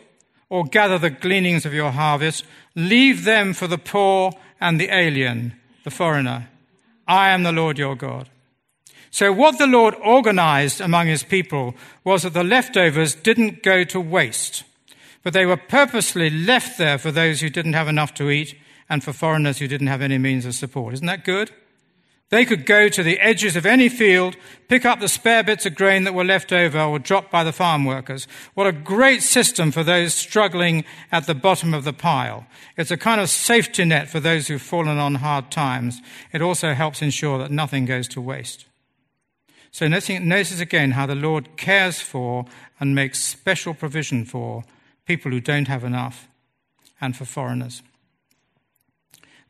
or 0.51 0.65
gather 0.65 1.00
the 1.00 1.10
gleanings 1.10 1.65
of 1.65 1.74
your 1.74 1.91
harvest. 1.91 2.43
Leave 2.75 3.24
them 3.24 3.53
for 3.53 3.67
the 3.67 3.77
poor 3.77 4.34
and 4.60 4.79
the 4.79 4.93
alien, 4.93 5.53
the 5.86 5.89
foreigner. 5.89 6.50
I 7.08 7.29
am 7.29 7.43
the 7.43 7.53
Lord 7.53 7.79
your 7.79 7.96
God. 7.96 8.29
So, 9.12 9.31
what 9.31 9.58
the 9.58 9.65
Lord 9.67 9.96
organized 9.96 10.81
among 10.81 11.08
his 11.08 11.24
people 11.24 11.74
was 12.03 12.24
that 12.24 12.34
the 12.34 12.43
leftovers 12.43 13.15
didn't 13.15 13.63
go 13.63 13.86
to 13.86 14.00
waste, 14.00 14.63
but 15.24 15.31
they 15.31 15.46
were 15.46 15.58
purposely 15.58 16.29
left 16.29 16.77
there 16.77 16.98
for 16.98 17.12
those 17.12 17.39
who 17.39 17.50
didn't 17.50 17.74
have 17.74 17.88
enough 17.88 18.13
to 18.15 18.29
eat 18.29 18.55
and 18.89 19.01
for 19.01 19.13
foreigners 19.13 19.60
who 19.60 19.70
didn't 19.70 19.88
have 19.88 20.01
any 20.01 20.17
means 20.17 20.46
of 20.46 20.53
support. 20.53 20.93
Isn't 20.93 21.08
that 21.08 21.24
good? 21.24 21.51
They 22.32 22.46
could 22.46 22.66
go 22.66 22.88
to 22.88 23.04
the 23.04 23.20
edges 23.20 23.58
of 23.58 23.66
any 23.66 23.90
field, 23.90 24.38
pick 24.70 24.86
up 24.86 25.02
the 25.02 25.10
spare 25.10 25.44
bits 25.44 25.66
of 25.66 25.76
grain 25.76 26.06
that 26.06 26.14
were 26.14 26.24
left 26.24 26.54
over 26.54 26.80
or 26.80 26.98
dropped 26.98 27.30
by 27.30 27.44
the 27.44 27.52
farm 27.52 27.84
workers. 27.84 28.26
What 28.54 28.68
a 28.68 28.72
great 28.72 29.22
system 29.22 29.70
for 29.70 29.84
those 29.84 30.14
struggling 30.14 30.86
at 31.12 31.28
the 31.28 31.36
bottom 31.36 31.74
of 31.74 31.84
the 31.84 31.92
pile. 31.92 32.48
It's 32.78 32.90
a 32.90 32.96
kind 32.96 33.20
of 33.20 33.30
safety 33.30 33.84
net 33.84 34.08
for 34.08 34.22
those 34.22 34.48
who've 34.48 34.62
fallen 34.62 34.98
on 34.98 35.16
hard 35.16 35.52
times. 35.52 36.02
It 36.32 36.42
also 36.42 36.74
helps 36.74 37.02
ensure 37.02 37.38
that 37.38 37.52
nothing 37.52 37.86
goes 37.86 38.08
to 38.10 38.22
waste. 38.22 38.66
So 39.72 39.90
notice 39.90 40.62
again 40.62 40.92
how 40.92 41.06
the 41.06 41.16
Lord 41.16 41.58
cares 41.58 42.00
for 42.00 42.46
and 42.80 42.96
makes 42.96 43.20
special 43.20 43.74
provision 43.74 44.24
for 44.24 44.64
people 45.06 45.32
who 45.32 45.42
don't 45.42 45.68
have 45.68 45.84
enough 45.84 46.30
and 47.02 47.16
for 47.16 47.26
foreigners. 47.26 47.84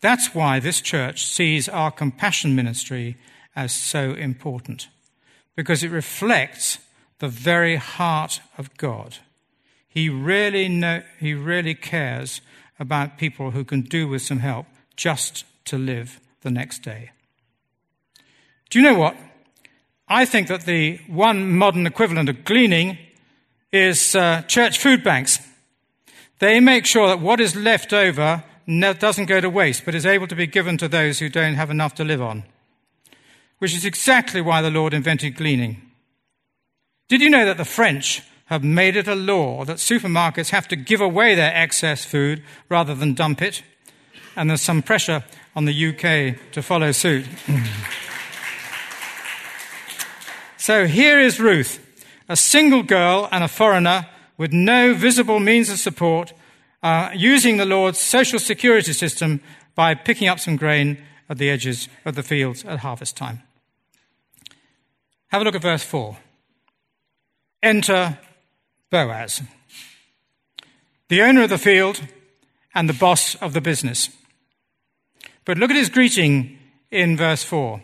That's 0.02 0.34
why 0.34 0.60
this 0.60 0.82
church 0.82 1.26
sees 1.26 1.70
our 1.70 1.92
compassion 1.92 2.56
ministry 2.56 3.18
as 3.56 3.74
so 3.74 4.14
important, 4.14 4.88
because 5.56 5.84
it 5.84 5.92
reflects 5.92 6.80
the 7.20 7.28
very 7.28 7.76
heart 7.76 8.42
of 8.58 8.76
God. 8.78 9.18
He 9.88 10.10
really, 10.10 10.68
know, 10.68 11.04
he 11.20 11.34
really 11.34 11.76
cares 11.76 12.42
about 12.80 13.18
people 13.18 13.52
who 13.52 13.64
can 13.64 13.82
do 13.82 14.08
with 14.08 14.24
some 14.24 14.40
help 14.40 14.66
just 14.96 15.46
to 15.66 15.78
live 15.78 16.20
the 16.42 16.50
next 16.50 16.80
day. 16.80 17.12
Do 18.70 18.80
you 18.80 18.86
know 18.86 18.98
what? 18.98 19.16
I 20.08 20.26
think 20.26 20.48
that 20.48 20.66
the 20.66 20.98
one 21.08 21.58
modern 21.58 21.86
equivalent 21.86 22.30
of 22.30 22.44
gleaning 22.44 22.98
is 23.72 24.16
uh, 24.16 24.42
church 24.44 24.80
food 24.80 25.04
banks. 25.04 25.40
They 26.40 26.60
make 26.60 26.86
sure 26.86 27.08
that 27.08 27.20
what 27.20 27.40
is 27.40 27.56
left 27.56 27.94
over 27.94 28.44
doesn't 28.80 29.26
go 29.26 29.42
to 29.42 29.50
waste, 29.50 29.86
but 29.86 29.96
is 29.96 30.06
able 30.06 30.28
to 30.28 30.36
be 30.36 30.48
given 30.48 30.78
to 30.78 30.88
those 30.88 31.20
who 31.20 31.30
don't 31.30 31.56
have 31.56 31.70
enough 31.70 31.96
to 31.96 32.04
live 32.04 32.22
on. 32.22 32.44
Which 33.60 33.76
is 33.76 33.86
exactly 33.86 34.42
why 34.42 34.62
the 34.62 34.72
Lord 34.72 34.94
invented 34.94 35.36
gleaning. 35.36 35.82
Did 37.08 37.22
you 37.22 37.30
know 37.30 37.46
that 37.46 37.58
the 37.58 37.66
French 37.66 38.24
have 38.46 38.64
made 38.64 38.96
it 38.96 39.08
a 39.08 39.16
law 39.16 39.66
that 39.66 39.78
supermarkets 39.78 40.50
have 40.50 40.68
to 40.70 40.76
give 40.76 41.02
away 41.02 41.36
their 41.36 41.54
excess 41.54 42.06
food 42.06 42.44
rather 42.70 42.96
than 42.96 43.14
dump 43.14 43.42
it? 43.42 43.64
And 44.36 44.50
there's 44.50 44.62
some 44.62 44.82
pressure 44.82 45.24
on 45.56 45.66
the 45.66 45.88
UK 45.90 46.52
to 46.54 46.62
follow 46.62 46.94
suit. 46.94 47.26
so 50.58 50.88
here 50.88 51.20
is 51.20 51.40
Ruth, 51.40 51.80
a 52.30 52.38
single 52.38 52.84
girl 52.84 53.28
and 53.32 53.44
a 53.44 53.50
foreigner 53.50 54.08
with 54.38 54.54
no 54.54 54.94
visible 54.94 55.40
means 55.40 55.70
of 55.70 55.78
support 55.78 56.34
uh, 56.84 57.12
using 57.14 57.58
the 57.58 57.66
Lord's 57.66 58.00
social 58.00 58.40
security 58.40 58.94
system 58.94 59.42
by 59.76 59.94
picking 59.94 60.28
up 60.28 60.40
some 60.40 60.56
grain 60.56 60.98
at 61.30 61.38
the 61.38 61.50
edges 61.50 61.88
of 62.06 62.16
the 62.16 62.24
fields 62.24 62.66
at 62.66 62.80
harvest 62.80 63.16
time. 63.16 63.42
Have 65.28 65.42
a 65.42 65.46
look 65.46 65.56
at 65.56 65.62
verse 65.62 65.84
4. 65.84 66.18
Enter 67.64 68.18
Boaz, 68.90 69.42
the 71.08 71.22
owner 71.22 71.44
of 71.44 71.50
the 71.50 71.58
field 71.58 72.02
and 72.74 72.90
the 72.90 72.94
boss 72.94 73.36
of 73.36 73.54
the 73.54 73.62
business. 73.62 74.10
But 75.46 75.58
look 75.58 75.70
at 75.70 75.78
his 75.78 75.90
greeting 75.90 76.58
in 76.90 77.16
verse 77.16 77.44
4. 77.44 77.82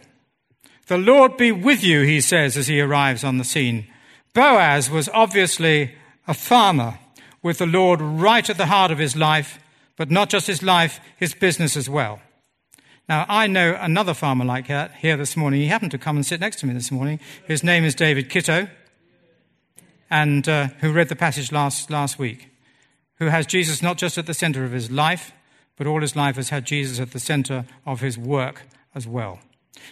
The 0.88 0.98
Lord 0.98 1.38
be 1.38 1.52
with 1.52 1.84
you, 1.84 2.02
he 2.02 2.22
says 2.22 2.58
as 2.58 2.68
he 2.68 2.82
arrives 2.82 3.24
on 3.24 3.38
the 3.38 3.44
scene. 3.44 3.88
Boaz 4.34 4.90
was 4.90 5.10
obviously 5.14 5.96
a 6.28 6.34
farmer 6.34 7.00
with 7.42 7.58
the 7.58 7.66
Lord 7.66 8.02
right 8.02 8.50
at 8.50 8.58
the 8.58 8.66
heart 8.66 8.92
of 8.92 8.98
his 8.98 9.16
life, 9.16 9.60
but 9.96 10.12
not 10.12 10.30
just 10.30 10.48
his 10.48 10.64
life, 10.64 11.00
his 11.18 11.34
business 11.34 11.78
as 11.78 11.90
well. 11.90 12.20
Now, 13.10 13.26
I 13.30 13.48
know 13.48 13.78
another 13.80 14.14
farmer 14.14 14.44
like 14.44 14.68
that 14.68 14.96
here 14.96 15.16
this 15.16 15.38
morning. 15.38 15.62
He 15.62 15.68
happened 15.68 15.92
to 15.92 15.98
come 15.98 16.18
and 16.18 16.26
sit 16.26 16.42
next 16.42 16.60
to 16.60 16.66
me 16.66 16.74
this 16.74 16.92
morning. 16.92 17.20
His 17.48 17.64
name 17.64 17.86
is 17.86 17.96
David 17.96 18.30
Kitto, 18.30 18.68
and 20.10 20.48
uh, 20.48 20.68
who 20.80 20.92
read 20.92 21.10
the 21.10 21.16
passage 21.16 21.52
last, 21.52 21.90
last 21.90 22.20
week, 22.20 22.50
who 23.16 23.28
has 23.28 23.46
Jesus 23.46 23.82
not 23.82 23.98
just 23.98 24.18
at 24.18 24.26
the 24.26 24.34
center 24.34 24.66
of 24.66 24.72
his 24.72 24.92
life, 24.92 25.32
but 25.78 25.88
all 25.88 26.02
his 26.02 26.16
life 26.16 26.36
has 26.36 26.50
had 26.50 26.66
Jesus 26.66 27.00
at 27.00 27.12
the 27.12 27.20
center 27.20 27.66
of 27.86 28.02
his 28.02 28.18
work 28.18 28.64
as 28.94 29.08
well. 29.08 29.40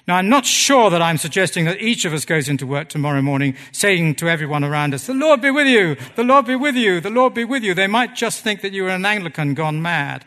Now, 0.07 0.17
I'm 0.17 0.29
not 0.29 0.45
sure 0.45 0.89
that 0.89 1.01
I'm 1.01 1.17
suggesting 1.17 1.65
that 1.65 1.81
each 1.81 2.05
of 2.05 2.13
us 2.13 2.25
goes 2.25 2.47
into 2.47 2.67
work 2.67 2.89
tomorrow 2.89 3.21
morning 3.21 3.55
saying 3.71 4.15
to 4.15 4.29
everyone 4.29 4.63
around 4.63 4.93
us, 4.93 5.07
The 5.07 5.13
Lord 5.13 5.41
be 5.41 5.51
with 5.51 5.67
you, 5.67 5.95
the 6.15 6.23
Lord 6.23 6.45
be 6.45 6.55
with 6.55 6.75
you, 6.75 7.01
the 7.01 7.09
Lord 7.09 7.33
be 7.33 7.43
with 7.43 7.63
you. 7.63 7.73
They 7.73 7.87
might 7.87 8.15
just 8.15 8.41
think 8.41 8.61
that 8.61 8.73
you're 8.73 8.89
an 8.89 9.05
Anglican 9.05 9.53
gone 9.53 9.81
mad. 9.81 10.25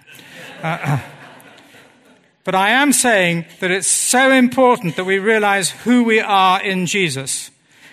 Uh, 0.62 1.00
but 2.44 2.54
I 2.54 2.70
am 2.70 2.92
saying 2.92 3.44
that 3.60 3.70
it's 3.70 3.86
so 3.86 4.32
important 4.32 4.96
that 4.96 5.04
we 5.04 5.18
realize 5.18 5.70
who 5.70 6.02
we 6.02 6.18
are 6.18 6.62
in 6.62 6.86
Jesus 6.86 7.50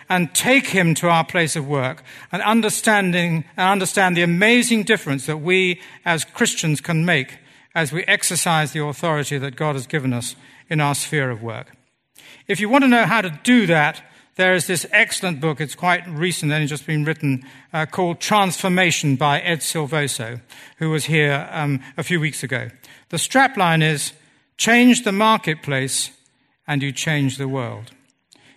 and 0.09 0.33
take 0.33 0.67
him 0.67 0.93
to 0.95 1.09
our 1.09 1.25
place 1.25 1.55
of 1.55 1.67
work 1.67 2.03
and 2.31 2.41
understanding 2.41 3.43
and 3.57 3.69
understand 3.69 4.15
the 4.15 4.21
amazing 4.21 4.83
difference 4.83 5.25
that 5.25 5.37
we 5.37 5.81
as 6.05 6.23
Christians 6.23 6.79
can 6.81 7.05
make 7.05 7.37
as 7.73 7.91
we 7.91 8.03
exercise 8.03 8.71
the 8.71 8.83
authority 8.83 9.37
that 9.37 9.55
God 9.55 9.75
has 9.75 9.87
given 9.87 10.13
us 10.13 10.35
in 10.69 10.81
our 10.81 10.95
sphere 10.95 11.29
of 11.29 11.41
work. 11.41 11.75
If 12.47 12.59
you 12.59 12.69
want 12.69 12.83
to 12.83 12.89
know 12.89 13.05
how 13.05 13.21
to 13.21 13.39
do 13.43 13.67
that, 13.67 14.01
there 14.35 14.53
is 14.53 14.67
this 14.67 14.85
excellent 14.91 15.39
book, 15.39 15.61
it's 15.61 15.75
quite 15.75 16.05
recent, 16.07 16.51
only 16.51 16.67
just 16.67 16.85
been 16.85 17.05
written, 17.05 17.45
uh, 17.71 17.85
called 17.85 18.19
Transformation 18.19 19.15
by 19.15 19.39
Ed 19.39 19.59
Silvoso, 19.59 20.41
who 20.77 20.89
was 20.89 21.05
here 21.05 21.47
um, 21.51 21.81
a 21.97 22.03
few 22.03 22.19
weeks 22.19 22.43
ago. 22.43 22.69
The 23.09 23.17
strapline 23.17 23.81
is 23.81 24.11
Change 24.57 25.03
the 25.03 25.11
marketplace 25.11 26.11
and 26.67 26.81
you 26.81 26.91
change 26.91 27.37
the 27.37 27.47
world. 27.47 27.91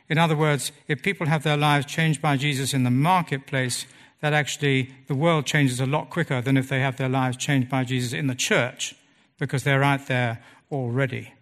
In 0.09 0.17
other 0.17 0.37
words, 0.37 0.73
if 0.87 1.03
people 1.03 1.27
have 1.27 1.43
their 1.43 1.57
lives 1.57 1.87
changed 1.87 2.23
by 2.23 2.37
Jesus 2.37 2.73
in 2.73 2.85
the 2.85 2.91
marketplace, 2.91 3.85
that 4.21 4.33
actually 4.33 4.91
the 5.07 5.15
world 5.15 5.45
changes 5.45 5.81
a 5.81 5.87
lot 5.87 6.09
quicker 6.09 6.41
than 6.41 6.57
if 6.57 6.69
they 6.69 6.81
have 6.81 6.97
their 6.97 7.09
lives 7.09 7.37
changed 7.37 7.69
by 7.69 7.85
Jesus 7.85 8.13
in 8.13 8.27
the 8.27 8.35
church, 8.35 8.95
because 9.39 9.65
they're 9.65 9.85
out 9.85 10.07
there 10.07 10.43
already. 10.73 11.33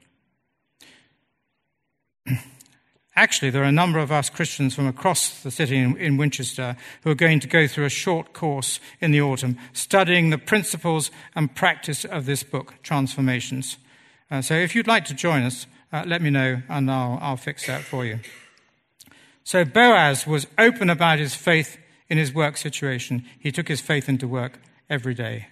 Actually, 3.18 3.48
there 3.48 3.62
are 3.62 3.66
a 3.66 3.72
number 3.72 3.98
of 3.98 4.12
us 4.12 4.28
Christians 4.28 4.74
from 4.74 4.86
across 4.86 5.42
the 5.42 5.50
city 5.50 5.78
in, 5.78 5.96
in, 5.96 6.18
Winchester 6.18 6.76
who 7.02 7.10
are 7.10 7.14
going 7.14 7.40
to 7.40 7.48
go 7.48 7.66
through 7.66 7.86
a 7.86 7.90
short 7.90 8.34
course 8.34 8.78
in 9.00 9.10
the 9.10 9.22
autumn 9.22 9.56
studying 9.72 10.28
the 10.28 10.36
principles 10.36 11.10
and 11.34 11.54
practice 11.54 12.04
of 12.04 12.26
this 12.26 12.42
book, 12.42 12.74
Transformations. 12.82 13.78
Uh, 14.30 14.42
so 14.42 14.54
if 14.54 14.74
you'd 14.74 14.86
like 14.86 15.06
to 15.06 15.14
join 15.14 15.44
us, 15.44 15.66
uh, 15.94 16.04
let 16.06 16.20
me 16.20 16.28
know 16.28 16.60
and 16.68 16.90
I'll, 16.90 17.18
I'll 17.22 17.36
fix 17.38 17.66
that 17.68 17.82
for 17.82 18.04
you. 18.04 18.18
So 19.44 19.64
Boaz 19.64 20.26
was 20.26 20.46
open 20.58 20.90
about 20.90 21.18
his 21.18 21.34
faith 21.34 21.78
in 22.08 22.18
his 22.18 22.34
work 22.34 22.58
situation. 22.58 23.24
He 23.38 23.50
took 23.50 23.68
his 23.68 23.80
faith 23.80 24.10
into 24.10 24.28
work 24.28 24.60
every 24.90 25.14
day. 25.14 25.46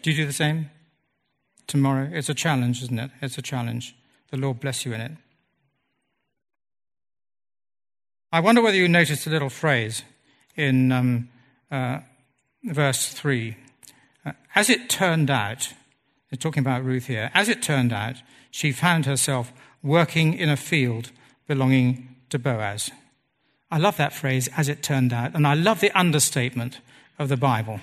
Do 0.00 0.10
you 0.10 0.16
do 0.16 0.26
the 0.26 0.32
same? 0.32 0.70
Tomorrow? 1.66 2.10
It's 2.12 2.30
a 2.30 2.34
challenge, 2.34 2.82
isn't 2.82 2.98
it? 2.98 3.10
It's 3.20 3.36
a 3.36 3.42
challenge. 3.42 3.94
The 4.30 4.38
Lord 4.38 4.60
bless 4.60 4.86
you 4.86 4.94
in 4.94 5.00
it. 5.00 5.12
I 8.34 8.40
wonder 8.40 8.62
whether 8.62 8.78
you 8.78 8.88
noticed 8.88 9.26
a 9.26 9.30
little 9.30 9.50
phrase 9.50 10.04
in 10.56 10.90
um, 10.90 11.28
uh, 11.70 11.98
verse 12.64 13.08
3. 13.08 13.54
Uh, 14.24 14.32
as 14.54 14.70
it 14.70 14.88
turned 14.88 15.30
out, 15.30 15.74
they're 16.30 16.38
talking 16.38 16.62
about 16.62 16.82
Ruth 16.82 17.08
here, 17.08 17.30
as 17.34 17.50
it 17.50 17.60
turned 17.60 17.92
out, 17.92 18.16
she 18.50 18.72
found 18.72 19.04
herself 19.04 19.52
working 19.82 20.32
in 20.32 20.48
a 20.48 20.56
field 20.56 21.10
belonging 21.46 22.16
to 22.30 22.38
Boaz. 22.38 22.90
I 23.70 23.76
love 23.76 23.98
that 23.98 24.14
phrase, 24.14 24.48
as 24.56 24.66
it 24.66 24.82
turned 24.82 25.12
out, 25.12 25.34
and 25.34 25.46
I 25.46 25.52
love 25.52 25.80
the 25.80 25.92
understatement 25.98 26.80
of 27.18 27.28
the 27.28 27.36
Bible. 27.36 27.80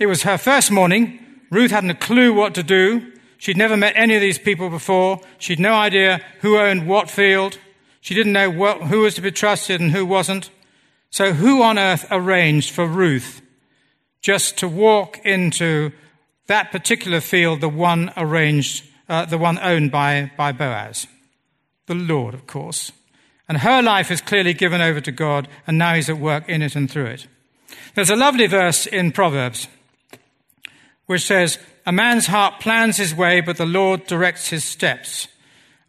It 0.00 0.06
was 0.06 0.24
her 0.24 0.38
first 0.38 0.72
morning. 0.72 1.20
Ruth 1.50 1.70
hadn't 1.70 1.90
a 1.90 1.94
clue 1.94 2.34
what 2.34 2.54
to 2.54 2.64
do. 2.64 3.12
She'd 3.36 3.56
never 3.56 3.76
met 3.76 3.92
any 3.94 4.16
of 4.16 4.20
these 4.20 4.38
people 4.38 4.70
before. 4.70 5.20
She'd 5.38 5.60
no 5.60 5.74
idea 5.74 6.20
who 6.40 6.58
owned 6.58 6.88
what 6.88 7.08
field. 7.08 7.58
She 8.00 8.14
didn't 8.14 8.32
know 8.32 8.50
what, 8.50 8.82
who 8.82 9.00
was 9.00 9.14
to 9.14 9.20
be 9.20 9.30
trusted 9.30 9.80
and 9.80 9.90
who 9.90 10.06
wasn't. 10.06 10.50
So, 11.10 11.32
who 11.32 11.62
on 11.62 11.78
earth 11.78 12.06
arranged 12.10 12.70
for 12.70 12.86
Ruth 12.86 13.40
just 14.20 14.58
to 14.58 14.68
walk 14.68 15.24
into 15.24 15.92
that 16.46 16.70
particular 16.70 17.20
field, 17.20 17.60
the 17.60 17.68
one 17.68 18.12
arranged, 18.16 18.84
uh, 19.08 19.24
the 19.24 19.38
one 19.38 19.58
owned 19.58 19.90
by, 19.90 20.30
by 20.36 20.52
Boaz? 20.52 21.06
The 21.86 21.94
Lord, 21.94 22.34
of 22.34 22.46
course. 22.46 22.92
And 23.48 23.58
her 23.58 23.80
life 23.82 24.10
is 24.10 24.20
clearly 24.20 24.52
given 24.52 24.82
over 24.82 25.00
to 25.00 25.12
God, 25.12 25.48
and 25.66 25.78
now 25.78 25.94
he's 25.94 26.10
at 26.10 26.18
work 26.18 26.48
in 26.48 26.60
it 26.60 26.76
and 26.76 26.90
through 26.90 27.06
it. 27.06 27.26
There's 27.94 28.10
a 28.10 28.16
lovely 28.16 28.46
verse 28.46 28.86
in 28.86 29.12
Proverbs 29.12 29.68
which 31.06 31.24
says, 31.24 31.58
A 31.86 31.92
man's 31.92 32.26
heart 32.26 32.60
plans 32.60 32.98
his 32.98 33.14
way, 33.14 33.40
but 33.40 33.56
the 33.56 33.66
Lord 33.66 34.06
directs 34.06 34.50
his 34.50 34.62
steps 34.62 35.26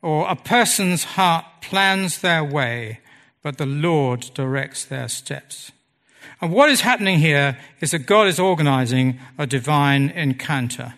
or 0.01 0.27
a 0.29 0.35
person's 0.35 1.03
heart 1.03 1.45
plans 1.61 2.21
their 2.21 2.43
way, 2.43 2.99
but 3.41 3.57
the 3.57 3.65
Lord 3.65 4.31
directs 4.33 4.85
their 4.85 5.07
steps. 5.07 5.71
And 6.41 6.51
what 6.51 6.69
is 6.69 6.81
happening 6.81 7.19
here 7.19 7.57
is 7.81 7.91
that 7.91 8.05
God 8.05 8.27
is 8.27 8.39
organizing 8.39 9.19
a 9.37 9.45
divine 9.45 10.09
encounter. 10.09 10.93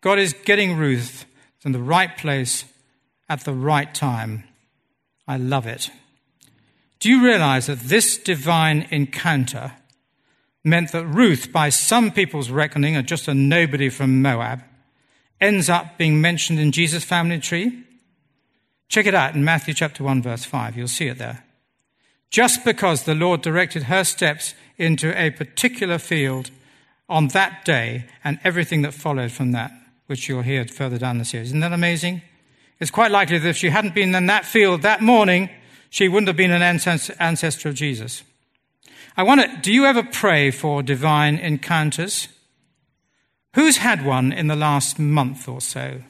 God 0.00 0.18
is 0.18 0.34
getting 0.44 0.76
Ruth 0.76 1.26
in 1.64 1.72
the 1.72 1.82
right 1.82 2.16
place 2.16 2.64
at 3.28 3.44
the 3.44 3.52
right 3.52 3.94
time. 3.94 4.44
I 5.28 5.36
love 5.36 5.66
it. 5.66 5.90
Do 7.00 7.10
you 7.10 7.24
realize 7.24 7.66
that 7.66 7.80
this 7.80 8.16
divine 8.16 8.86
encounter 8.90 9.72
meant 10.64 10.92
that 10.92 11.06
Ruth, 11.06 11.52
by 11.52 11.68
some 11.68 12.10
people's 12.10 12.50
reckoning, 12.50 12.96
are 12.96 13.02
just 13.02 13.28
a 13.28 13.34
nobody 13.34 13.88
from 13.88 14.22
Moab, 14.22 14.62
ends 15.40 15.68
up 15.68 15.98
being 15.98 16.20
mentioned 16.20 16.60
in 16.60 16.72
Jesus' 16.72 17.04
family 17.04 17.40
tree? 17.40 17.84
Check 18.92 19.06
it 19.06 19.14
out 19.14 19.34
in 19.34 19.42
Matthew 19.42 19.72
chapter 19.72 20.04
1 20.04 20.20
verse 20.20 20.44
5. 20.44 20.76
You'll 20.76 20.86
see 20.86 21.06
it 21.06 21.16
there. 21.16 21.44
Just 22.28 22.62
because 22.62 23.04
the 23.04 23.14
Lord 23.14 23.40
directed 23.40 23.84
her 23.84 24.04
steps 24.04 24.54
into 24.76 25.18
a 25.18 25.30
particular 25.30 25.96
field 25.96 26.50
on 27.08 27.28
that 27.28 27.64
day 27.64 28.04
and 28.22 28.38
everything 28.44 28.82
that 28.82 28.92
followed 28.92 29.32
from 29.32 29.52
that, 29.52 29.72
which 30.08 30.28
you'll 30.28 30.42
hear 30.42 30.66
further 30.66 30.98
down 30.98 31.16
the 31.16 31.24
series. 31.24 31.48
Isn't 31.48 31.60
that 31.60 31.72
amazing? 31.72 32.20
It's 32.80 32.90
quite 32.90 33.10
likely 33.10 33.38
that 33.38 33.48
if 33.48 33.56
she 33.56 33.70
hadn't 33.70 33.94
been 33.94 34.14
in 34.14 34.26
that 34.26 34.44
field 34.44 34.82
that 34.82 35.00
morning, 35.00 35.48
she 35.88 36.06
wouldn't 36.06 36.28
have 36.28 36.36
been 36.36 36.50
an 36.50 36.60
ancestor 36.60 37.70
of 37.70 37.74
Jesus. 37.74 38.22
I 39.16 39.22
wonder, 39.22 39.46
do 39.62 39.72
you 39.72 39.86
ever 39.86 40.02
pray 40.02 40.50
for 40.50 40.82
divine 40.82 41.38
encounters? 41.38 42.28
Who's 43.54 43.78
had 43.78 44.04
one 44.04 44.34
in 44.34 44.48
the 44.48 44.54
last 44.56 44.98
month 44.98 45.48
or 45.48 45.62
so? 45.62 46.02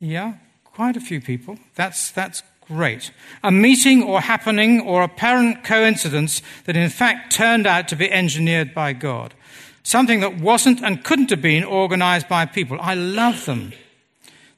Yeah? 0.00 0.34
Quite 0.78 0.96
a 0.96 1.00
few 1.00 1.20
people. 1.20 1.58
That's, 1.74 2.12
that's 2.12 2.44
great. 2.68 3.10
A 3.42 3.50
meeting 3.50 4.04
or 4.04 4.20
happening 4.20 4.80
or 4.80 5.02
apparent 5.02 5.64
coincidence 5.64 6.40
that 6.66 6.76
in 6.76 6.88
fact 6.88 7.32
turned 7.32 7.66
out 7.66 7.88
to 7.88 7.96
be 7.96 8.08
engineered 8.08 8.74
by 8.74 8.92
God. 8.92 9.34
Something 9.82 10.20
that 10.20 10.38
wasn't 10.38 10.80
and 10.80 11.02
couldn't 11.02 11.30
have 11.30 11.42
been 11.42 11.64
organized 11.64 12.28
by 12.28 12.46
people. 12.46 12.78
I 12.80 12.94
love 12.94 13.44
them. 13.44 13.72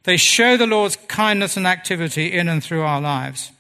They 0.03 0.19
show 0.19 0.59
the 0.59 0.67
Lord's 0.67 0.97
kindness 0.97 1.57
and 1.57 1.67
activity 1.67 2.31
in 2.31 2.51
and 2.51 2.63
through 2.63 2.83
our 2.83 3.01
lives. 3.01 3.51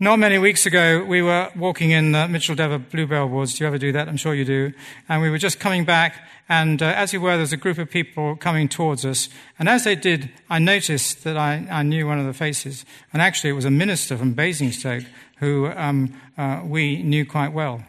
Not 0.00 0.18
many 0.18 0.38
weeks 0.38 0.64
ago, 0.64 1.04
we 1.04 1.20
were 1.20 1.50
walking 1.54 1.90
in 1.90 2.12
the 2.12 2.26
Micheldever 2.26 2.90
Bluebell 2.90 3.28
Woods. 3.28 3.58
Do 3.58 3.64
you 3.64 3.68
ever 3.68 3.76
do 3.76 3.92
that? 3.92 4.08
I'm 4.08 4.16
sure 4.16 4.34
you 4.34 4.46
do. 4.46 4.72
And 5.10 5.20
we 5.20 5.28
were 5.28 5.36
just 5.36 5.60
coming 5.60 5.84
back, 5.84 6.26
and 6.48 6.82
uh, 6.82 6.86
as 6.86 7.12
we 7.12 7.18
were, 7.18 7.30
there 7.30 7.40
was 7.40 7.52
a 7.52 7.58
group 7.58 7.78
of 7.78 7.90
people 7.90 8.36
coming 8.36 8.68
towards 8.68 9.04
us. 9.04 9.28
And 9.58 9.68
as 9.68 9.84
they 9.84 9.94
did, 9.94 10.30
I 10.50 10.58
noticed 10.58 11.24
that 11.24 11.36
I, 11.36 11.66
I 11.70 11.82
knew 11.82 12.06
one 12.06 12.18
of 12.18 12.26
the 12.26 12.34
faces. 12.34 12.84
And 13.12 13.22
actually, 13.22 13.50
it 13.50 13.54
was 13.54 13.64
a 13.64 13.70
minister 13.70 14.16
from 14.16 14.34
Basingstoke 14.34 15.04
who 15.38 15.68
um, 15.68 16.20
uh, 16.36 16.60
we 16.64 17.02
knew 17.02 17.24
quite 17.24 17.52
well. 17.52 17.82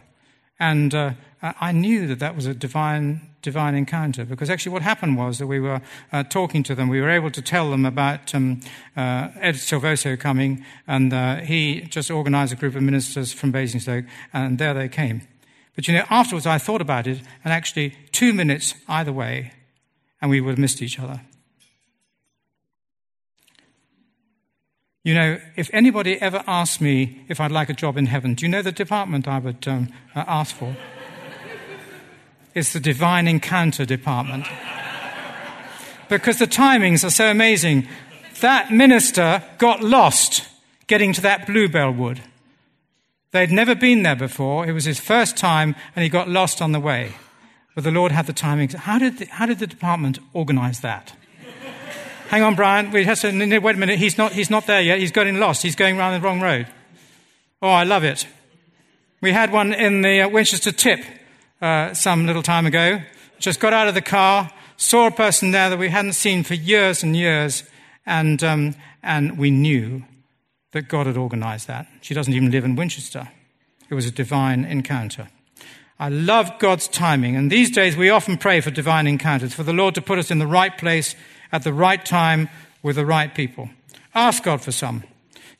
And 0.59 0.95
uh, 0.95 1.13
I 1.41 1.73
knew 1.73 2.07
that 2.07 2.19
that 2.19 2.35
was 2.35 2.45
a 2.45 2.53
divine 2.53 3.21
divine 3.45 3.75
encounter. 3.75 4.25
Because 4.25 4.49
actually, 4.49 4.73
what 4.73 4.81
happened 4.81 5.17
was 5.17 5.37
that 5.37 5.47
we 5.47 5.59
were 5.59 5.79
uh, 6.11 6.23
talking 6.23 6.63
to 6.63 6.73
them. 6.73 6.89
We 6.89 6.99
were 6.99 7.11
able 7.11 7.29
to 7.31 7.41
tell 7.41 7.69
them 7.69 7.85
about 7.85 8.33
um, 8.33 8.59
uh, 8.97 9.29
Ed 9.39 9.55
Silvoso 9.55 10.19
coming, 10.19 10.65
and 10.87 11.13
uh, 11.13 11.35
he 11.37 11.81
just 11.81 12.09
organized 12.09 12.51
a 12.51 12.55
group 12.55 12.75
of 12.75 12.81
ministers 12.81 13.31
from 13.31 13.51
Basingstoke, 13.51 14.05
and 14.33 14.57
there 14.57 14.73
they 14.73 14.89
came. 14.89 15.21
But 15.75 15.87
you 15.87 15.93
know, 15.93 16.05
afterwards, 16.09 16.45
I 16.45 16.57
thought 16.57 16.81
about 16.81 17.05
it, 17.05 17.19
and 17.43 17.53
actually, 17.53 17.95
two 18.11 18.33
minutes 18.33 18.73
either 18.87 19.11
way, 19.11 19.51
and 20.21 20.31
we 20.31 20.39
would 20.39 20.51
have 20.51 20.59
missed 20.59 20.81
each 20.81 20.99
other. 20.99 21.21
You 25.03 25.13
know, 25.13 25.39
if 25.55 25.69
anybody 25.71 26.19
ever 26.19 26.43
asked 26.47 26.81
me 26.81 27.23
if 27.29 27.39
I'd 27.39 27.51
like 27.51 27.69
a 27.69 27.73
job 27.73 27.95
in 27.95 28.07
heaven, 28.07 28.33
do 28.33 28.45
you 28.45 28.51
know 28.51 28.63
the 28.63 28.71
department 28.71 29.27
I 29.27 29.37
would 29.37 29.67
um, 29.67 29.93
uh, 30.15 30.23
ask 30.27 30.55
for? 30.55 30.75
It's 32.55 32.71
the 32.71 32.79
divine 32.79 33.27
encounter 33.27 33.83
department. 33.83 34.47
because 36.07 36.39
the 36.39 36.47
timings 36.47 37.03
are 37.03 37.09
so 37.09 37.29
amazing. 37.29 37.85
That 38.39 38.71
minister 38.71 39.43
got 39.57 39.83
lost 39.83 40.47
getting 40.87 41.11
to 41.13 41.21
that 41.21 41.45
bluebell 41.45 41.91
wood. 41.91 42.21
They'd 43.31 43.51
never 43.51 43.75
been 43.75 44.03
there 44.03 44.15
before. 44.15 44.65
It 44.65 44.71
was 44.71 44.85
his 44.85 44.99
first 44.99 45.35
time, 45.37 45.75
and 45.95 46.03
he 46.03 46.09
got 46.09 46.29
lost 46.29 46.61
on 46.61 46.71
the 46.71 46.79
way. 46.79 47.13
But 47.75 47.83
the 47.83 47.91
Lord 47.91 48.11
had 48.13 48.25
the 48.25 48.33
timing. 48.33 48.69
How 48.69 48.97
did 48.97 49.17
the, 49.17 49.25
how 49.25 49.45
did 49.45 49.59
the 49.59 49.67
department 49.67 50.19
organize 50.33 50.79
that? 50.79 51.13
Hang 52.29 52.41
on, 52.41 52.55
Brian. 52.55 52.91
Wait 52.91 53.07
a 53.07 53.73
minute. 53.77 53.99
He's 53.99 54.17
not, 54.17 54.31
he's 54.31 54.49
not 54.49 54.65
there 54.65 54.81
yet. 54.81 54.99
He's 54.99 55.11
getting 55.11 55.39
lost. 55.39 55.61
He's 55.61 55.75
going 55.75 55.99
around 55.99 56.13
the 56.13 56.25
wrong 56.25 56.41
road. 56.41 56.67
Oh, 57.61 57.69
I 57.69 57.83
love 57.83 58.03
it. 58.03 58.25
We 59.21 59.31
had 59.31 59.51
one 59.51 59.73
in 59.73 60.01
the 60.01 60.21
uh, 60.21 60.29
Winchester 60.29 60.71
Tip 60.71 61.01
uh, 61.61 61.93
some 61.93 62.25
little 62.25 62.43
time 62.43 62.65
ago. 62.65 63.01
Just 63.39 63.59
got 63.59 63.73
out 63.73 63.87
of 63.87 63.93
the 63.93 64.01
car, 64.01 64.51
saw 64.77 65.07
a 65.07 65.11
person 65.11 65.51
there 65.51 65.69
that 65.69 65.79
we 65.79 65.89
hadn't 65.89 66.13
seen 66.13 66.43
for 66.43 66.53
years 66.53 67.03
and 67.03 67.15
years, 67.15 67.63
and, 68.05 68.43
um, 68.43 68.75
and 69.03 69.37
we 69.37 69.51
knew 69.51 70.03
that 70.75 70.89
God 70.89 71.07
had 71.07 71.15
organized 71.15 71.67
that. 71.67 71.87
She 72.01 72.13
doesn't 72.13 72.33
even 72.33 72.51
live 72.51 72.65
in 72.65 72.75
Winchester. 72.75 73.29
It 73.89 73.93
was 73.93 74.05
a 74.05 74.11
divine 74.11 74.65
encounter. 74.65 75.29
I 75.97 76.09
love 76.09 76.59
God's 76.59 76.89
timing, 76.89 77.37
and 77.37 77.49
these 77.49 77.71
days 77.71 77.95
we 77.95 78.09
often 78.09 78.37
pray 78.37 78.59
for 78.59 78.71
divine 78.71 79.07
encounters, 79.07 79.53
for 79.53 79.63
the 79.63 79.71
Lord 79.71 79.95
to 79.95 80.01
put 80.01 80.19
us 80.19 80.31
in 80.31 80.39
the 80.39 80.45
right 80.45 80.77
place 80.77 81.15
at 81.53 81.63
the 81.63 81.71
right 81.71 82.05
time 82.05 82.49
with 82.83 82.97
the 82.97 83.05
right 83.05 83.33
people. 83.33 83.69
Ask 84.13 84.43
God 84.43 84.59
for 84.59 84.73
some. 84.73 85.05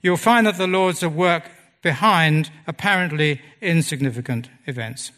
You'll 0.01 0.17
find 0.17 0.45
that 0.47 0.57
the 0.57 0.67
Lord's 0.67 1.01
at 1.01 1.13
work 1.13 1.49
behind 1.81 2.51
apparently 2.67 3.41
insignificant 3.61 4.49
events. 4.67 5.13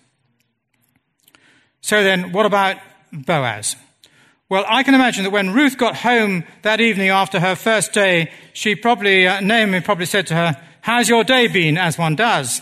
So 1.82 2.04
then, 2.04 2.34
what 2.34 2.46
about 2.46 2.78
Boaz? 3.12 3.76
Well, 4.50 4.64
I 4.68 4.84
can 4.84 4.96
imagine 4.96 5.24
that 5.24 5.32
when 5.32 5.54
Ruth 5.54 5.78
got 5.78 5.98
home 5.98 6.46
that 6.62 6.80
evening 6.80 7.10
after 7.10 7.40
her 7.40 7.56
first 7.56 7.92
day, 7.92 8.32
she 8.54 8.76
probably, 8.76 9.28
uh, 9.28 9.42
Naomi 9.42 9.82
probably 9.82 10.06
said 10.06 10.28
to 10.28 10.36
her, 10.36 10.62
How's 10.82 11.10
your 11.10 11.26
day 11.26 11.48
been? 11.48 11.78
As 11.78 11.98
one 11.98 12.16
does. 12.16 12.62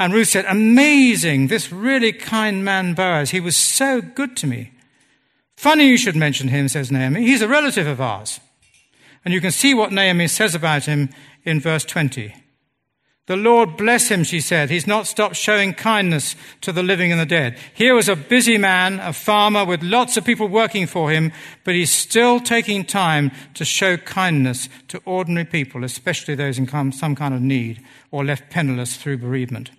And 0.00 0.12
Ruth 0.12 0.28
said, 0.28 0.46
Amazing, 0.48 1.46
this 1.46 1.70
really 1.70 2.12
kind 2.12 2.64
man 2.64 2.94
Boaz. 2.94 3.30
He 3.30 3.38
was 3.38 3.56
so 3.56 4.00
good 4.00 4.36
to 4.38 4.48
me. 4.48 4.72
Funny 5.56 5.86
you 5.86 5.96
should 5.96 6.16
mention 6.16 6.48
him, 6.48 6.66
says 6.68 6.90
Naomi. 6.90 7.24
He's 7.24 7.42
a 7.42 7.48
relative 7.48 7.86
of 7.86 8.00
ours. 8.00 8.40
And 9.24 9.32
you 9.32 9.40
can 9.40 9.52
see 9.52 9.74
what 9.74 9.92
Naomi 9.92 10.26
says 10.26 10.54
about 10.54 10.86
him 10.86 11.10
in 11.44 11.60
verse 11.60 11.84
20. 11.84 12.34
The 13.30 13.36
Lord 13.36 13.76
bless 13.76 14.08
him, 14.08 14.24
she 14.24 14.40
said. 14.40 14.70
He's 14.70 14.88
not 14.88 15.06
stopped 15.06 15.36
showing 15.36 15.72
kindness 15.72 16.34
to 16.62 16.72
the 16.72 16.82
living 16.82 17.12
and 17.12 17.20
the 17.20 17.24
dead. 17.24 17.56
Here 17.74 17.94
was 17.94 18.08
a 18.08 18.16
busy 18.16 18.58
man, 18.58 18.98
a 18.98 19.12
farmer 19.12 19.64
with 19.64 19.84
lots 19.84 20.16
of 20.16 20.24
people 20.24 20.48
working 20.48 20.88
for 20.88 21.12
him, 21.12 21.30
but 21.62 21.76
he's 21.76 21.92
still 21.92 22.40
taking 22.40 22.84
time 22.84 23.30
to 23.54 23.64
show 23.64 23.96
kindness 23.96 24.68
to 24.88 25.00
ordinary 25.04 25.44
people, 25.44 25.84
especially 25.84 26.34
those 26.34 26.58
in 26.58 26.66
some 26.90 27.14
kind 27.14 27.32
of 27.32 27.40
need 27.40 27.80
or 28.10 28.24
left 28.24 28.50
penniless 28.50 28.96
through 28.96 29.18
bereavement. 29.18 29.70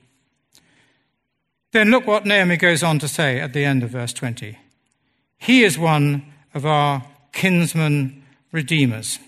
Then 1.74 1.92
look 1.92 2.08
what 2.08 2.26
Naomi 2.26 2.56
goes 2.56 2.84
on 2.84 3.00
to 3.00 3.08
say 3.10 3.42
at 3.42 3.52
the 3.52 3.66
end 3.66 3.84
of 3.84 3.90
verse 3.90 4.14
20. 4.14 4.58
He 5.40 5.66
is 5.66 5.78
one 5.78 6.26
of 6.54 6.66
our 6.66 7.04
kinsman 7.34 8.24
redeemers. 8.54 9.20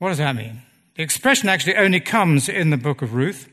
What 0.00 0.10
does 0.10 0.18
that 0.18 0.36
mean? 0.36 0.60
The 0.94 1.02
expression 1.02 1.48
actually 1.48 1.76
only 1.76 2.00
comes 2.00 2.50
in 2.50 2.68
the 2.68 2.76
book 2.76 3.00
of 3.00 3.14
Ruth. 3.14 3.48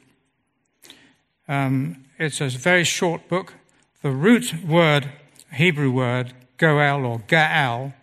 Um, 1.48 2.04
it's 2.18 2.42
a 2.42 2.50
very 2.50 2.84
short 2.84 3.30
book. 3.30 3.54
The 4.02 4.12
root 4.12 4.54
word, 4.66 5.10
Hebrew 5.54 5.90
word, 5.90 6.34
goel 6.58 7.06
or 7.06 7.20
gaal, 7.20 7.94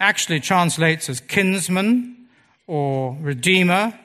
actually 0.00 0.40
translates 0.40 1.10
as 1.10 1.20
kinsman 1.20 2.26
or 2.66 3.18
redeemer 3.20 3.98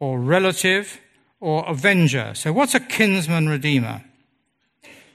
or 0.00 0.18
relative 0.18 1.00
or 1.38 1.64
avenger. 1.68 2.32
So, 2.34 2.52
what's 2.52 2.74
a 2.74 2.80
kinsman 2.80 3.48
redeemer? 3.48 4.02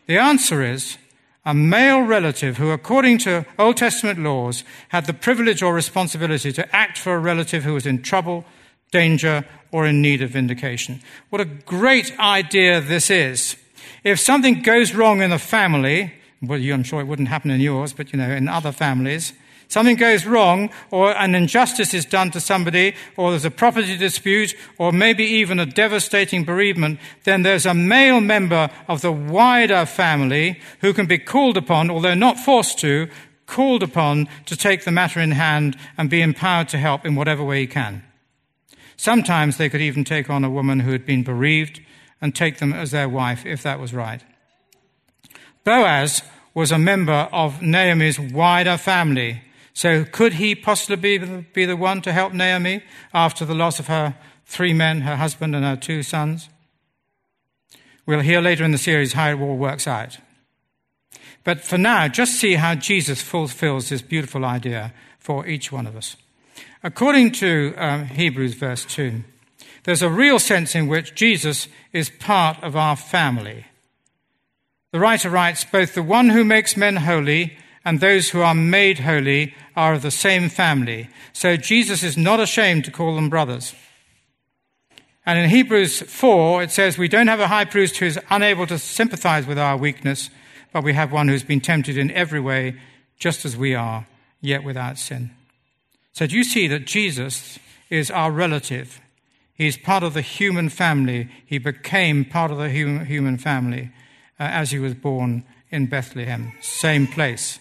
The 0.07 0.17
answer 0.17 0.63
is 0.63 0.97
a 1.45 1.53
male 1.53 2.01
relative 2.01 2.57
who, 2.57 2.71
according 2.71 3.17
to 3.19 3.45
Old 3.57 3.75
Testament 3.77 4.19
laws, 4.19 4.63
had 4.89 5.07
the 5.07 5.13
privilege 5.13 5.61
or 5.61 5.73
responsibility 5.73 6.53
to 6.53 6.75
act 6.75 6.97
for 6.97 7.15
a 7.15 7.19
relative 7.19 7.65
who 7.65 7.73
was 7.73 7.85
in 7.85 8.01
trouble 8.01 8.45
danger, 8.91 9.45
or 9.71 9.85
in 9.85 10.01
need 10.01 10.21
of 10.21 10.31
vindication. 10.31 11.01
What 11.29 11.41
a 11.41 11.45
great 11.45 12.17
idea 12.19 12.81
this 12.81 13.09
is. 13.09 13.55
If 14.03 14.19
something 14.19 14.61
goes 14.61 14.95
wrong 14.95 15.21
in 15.21 15.31
a 15.31 15.39
family, 15.39 16.13
well, 16.41 16.59
I'm 16.59 16.83
sure 16.83 17.01
it 17.01 17.07
wouldn't 17.07 17.27
happen 17.27 17.51
in 17.51 17.61
yours, 17.61 17.93
but 17.93 18.13
you 18.13 18.19
know, 18.19 18.29
in 18.29 18.47
other 18.47 18.71
families, 18.71 19.33
something 19.67 19.97
goes 19.97 20.25
wrong, 20.25 20.69
or 20.89 21.15
an 21.17 21.35
injustice 21.35 21.93
is 21.93 22.05
done 22.05 22.31
to 22.31 22.39
somebody, 22.39 22.95
or 23.17 23.31
there's 23.31 23.45
a 23.45 23.51
property 23.51 23.97
dispute, 23.97 24.55
or 24.77 24.91
maybe 24.91 25.23
even 25.23 25.59
a 25.59 25.65
devastating 25.65 26.43
bereavement, 26.43 26.99
then 27.25 27.43
there's 27.43 27.65
a 27.65 27.73
male 27.73 28.21
member 28.21 28.69
of 28.87 29.01
the 29.01 29.11
wider 29.11 29.85
family 29.85 30.59
who 30.81 30.93
can 30.93 31.05
be 31.05 31.17
called 31.17 31.57
upon, 31.57 31.91
although 31.91 32.15
not 32.15 32.39
forced 32.39 32.79
to, 32.79 33.07
called 33.45 33.83
upon 33.83 34.29
to 34.45 34.55
take 34.55 34.85
the 34.85 34.91
matter 34.91 35.19
in 35.19 35.31
hand 35.31 35.75
and 35.97 36.09
be 36.09 36.21
empowered 36.21 36.69
to 36.69 36.77
help 36.77 37.05
in 37.05 37.15
whatever 37.15 37.43
way 37.43 37.61
he 37.61 37.67
can. 37.67 38.03
Sometimes 38.99 39.55
they 39.55 39.69
could 39.69 39.79
even 39.79 40.03
take 40.03 40.29
on 40.29 40.43
a 40.43 40.49
woman 40.49 40.81
who 40.81 40.91
had 40.91 41.05
been 41.05 41.23
bereaved 41.23 41.79
and 42.19 42.35
take 42.35 42.57
them 42.57 42.73
as 42.73 42.91
their 42.91 43.07
wife, 43.07 43.45
if 43.45 43.63
that 43.63 43.79
was 43.79 43.93
right. 43.93 44.21
Boaz 45.63 46.21
was 46.53 46.73
a 46.73 46.77
member 46.77 47.29
of 47.31 47.61
Naomi's 47.61 48.19
wider 48.19 48.75
family. 48.75 49.41
So 49.71 50.03
could 50.03 50.33
he 50.33 50.53
possibly 50.53 51.17
be 51.53 51.63
the 51.63 51.77
one 51.77 52.01
to 52.01 52.11
help 52.11 52.33
Naomi 52.33 52.83
after 53.13 53.45
the 53.45 53.55
loss 53.55 53.79
of 53.79 53.87
her 53.87 54.17
three 54.45 54.73
men, 54.73 54.99
her 54.99 55.15
husband 55.15 55.55
and 55.55 55.63
her 55.63 55.77
two 55.77 56.03
sons? 56.03 56.49
We'll 58.05 58.19
hear 58.19 58.41
later 58.41 58.65
in 58.65 58.73
the 58.73 58.77
series 58.77 59.13
how 59.13 59.29
it 59.29 59.39
all 59.39 59.55
works 59.55 59.87
out. 59.87 60.17
But 61.45 61.61
for 61.61 61.77
now, 61.77 62.09
just 62.09 62.33
see 62.33 62.55
how 62.55 62.75
Jesus 62.75 63.21
fulfills 63.21 63.87
this 63.87 64.01
beautiful 64.01 64.43
idea 64.43 64.93
for 65.19 65.47
each 65.47 65.71
one 65.71 65.87
of 65.87 65.95
us. 65.95 66.17
According 66.81 67.33
to 67.33 67.73
um, 67.77 68.05
Hebrews 68.05 68.53
verse 68.53 68.85
2, 68.85 69.23
there's 69.83 70.01
a 70.01 70.09
real 70.09 70.39
sense 70.39 70.75
in 70.75 70.87
which 70.87 71.13
Jesus 71.13 71.67
is 71.91 72.09
part 72.09 72.61
of 72.63 72.75
our 72.75 72.95
family. 72.95 73.65
The 74.91 74.99
writer 74.99 75.29
writes, 75.29 75.65
both 75.65 75.93
the 75.93 76.03
one 76.03 76.29
who 76.29 76.43
makes 76.43 76.77
men 76.77 76.95
holy 76.95 77.57
and 77.83 77.99
those 77.99 78.29
who 78.29 78.41
are 78.41 78.55
made 78.55 78.99
holy 78.99 79.53
are 79.75 79.93
of 79.93 80.01
the 80.01 80.11
same 80.11 80.49
family. 80.49 81.09
So 81.33 81.57
Jesus 81.57 82.01
is 82.01 82.17
not 82.17 82.39
ashamed 82.39 82.85
to 82.85 82.91
call 82.91 83.15
them 83.15 83.29
brothers. 83.29 83.73
And 85.25 85.37
in 85.37 85.49
Hebrews 85.49 86.01
4, 86.01 86.63
it 86.63 86.71
says, 86.71 86.97
We 86.97 87.07
don't 87.07 87.27
have 87.27 87.39
a 87.39 87.47
high 87.47 87.65
priest 87.65 87.97
who 87.97 88.05
is 88.05 88.19
unable 88.29 88.65
to 88.67 88.79
sympathize 88.79 89.45
with 89.45 89.59
our 89.59 89.77
weakness, 89.77 90.29
but 90.73 90.83
we 90.83 90.93
have 90.93 91.11
one 91.11 91.27
who's 91.27 91.43
been 91.43 91.61
tempted 91.61 91.97
in 91.97 92.09
every 92.11 92.39
way, 92.39 92.79
just 93.17 93.45
as 93.45 93.55
we 93.55 93.75
are, 93.75 94.07
yet 94.41 94.63
without 94.63 94.97
sin. 94.97 95.31
So 96.19 96.27
do 96.27 96.35
you 96.35 96.43
see 96.43 96.67
that 96.67 96.85
Jesus 96.85 97.59
is 97.89 98.11
our 98.11 98.29
relative? 98.29 98.99
He's 99.53 99.77
part 99.77 100.03
of 100.03 100.13
the 100.13 100.21
human 100.21 100.67
family. 100.67 101.29
He 101.45 101.59
became 101.59 102.25
part 102.25 102.51
of 102.51 102.57
the 102.57 102.67
human 102.67 103.37
family 103.37 103.91
uh, 104.37 104.43
as 104.43 104.71
he 104.71 104.79
was 104.79 104.95
born 104.95 105.45
in 105.71 105.85
Bethlehem, 105.85 106.51
same 106.59 107.07
place. 107.07 107.59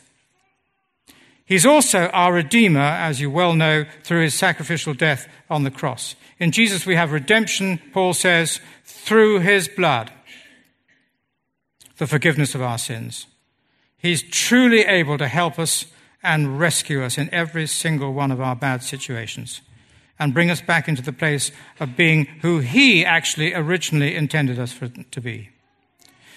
He's 1.47 1.65
also 1.65 2.09
our 2.09 2.33
Redeemer, 2.33 2.81
as 2.81 3.21
you 3.21 3.31
well 3.31 3.55
know, 3.55 3.85
through 4.03 4.23
his 4.23 4.35
sacrificial 4.35 4.93
death 4.93 5.29
on 5.49 5.63
the 5.63 5.71
cross. 5.71 6.17
In 6.41 6.51
Jesus, 6.51 6.85
we 6.85 6.97
have 6.97 7.13
redemption, 7.13 7.81
Paul 7.93 8.13
says, 8.13 8.59
through 8.85 9.39
his 9.39 9.69
blood, 9.69 10.11
the 11.99 12.09
forgiveness 12.09 12.57
of 12.57 12.63
our 12.63 12.79
sins. 12.79 13.29
He's 13.99 14.29
truly 14.29 14.81
able 14.81 15.17
to 15.17 15.29
help 15.29 15.61
us 15.61 15.87
and 16.23 16.59
rescue 16.59 17.03
us 17.03 17.19
in 17.19 17.33
every 17.33 17.67
single 17.67 18.13
one 18.13 18.31
of 18.31 18.41
our 18.41 18.57
bad 18.57 18.83
situations 18.83 19.61
and 20.19 20.35
bring 20.35 20.51
us 20.51 20.61
back 20.61 20.89
into 20.89 21.03
the 21.03 21.13
place 21.13 21.53
of 21.79 21.97
being 21.97 22.27
who 22.43 22.59
He 22.59 23.05
actually 23.05 23.55
originally 23.55 24.17
intended 24.17 24.59
us 24.59 24.73
for, 24.73 24.89
to 24.89 25.21
be. 25.21 25.51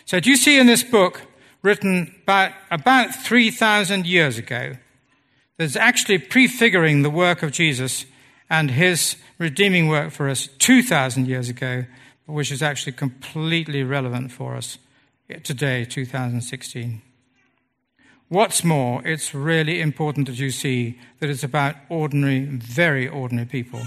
So, 0.05 0.19
do 0.19 0.29
you 0.29 0.37
see 0.37 0.59
in 0.59 0.67
this 0.67 0.83
book, 0.83 1.23
written 1.61 2.13
about, 2.23 2.51
about 2.69 3.15
3,000 3.15 4.05
years 4.05 4.37
ago, 4.37 4.73
there's 5.57 5.75
actually 5.75 6.19
prefiguring 6.19 7.01
the 7.01 7.09
work 7.09 7.43
of 7.43 7.51
Jesus 7.51 8.05
and 8.49 8.71
His 8.71 9.15
redeeming 9.39 9.87
work 9.87 10.11
for 10.11 10.29
us 10.29 10.47
2,000 10.59 11.27
years 11.27 11.49
ago, 11.49 11.85
which 12.25 12.51
is 12.51 12.61
actually 12.61 12.93
completely 12.93 13.83
relevant 13.83 14.31
for 14.31 14.55
us 14.55 14.77
today, 15.43 15.85
2016. 15.85 17.01
What's 18.31 18.63
more, 18.63 19.05
it's 19.05 19.35
really 19.35 19.81
important 19.81 20.27
that 20.27 20.39
you 20.39 20.51
see 20.51 20.97
that 21.19 21.29
it's 21.29 21.43
about 21.43 21.75
ordinary, 21.89 22.45
very 22.45 23.05
ordinary 23.05 23.45
people 23.45 23.81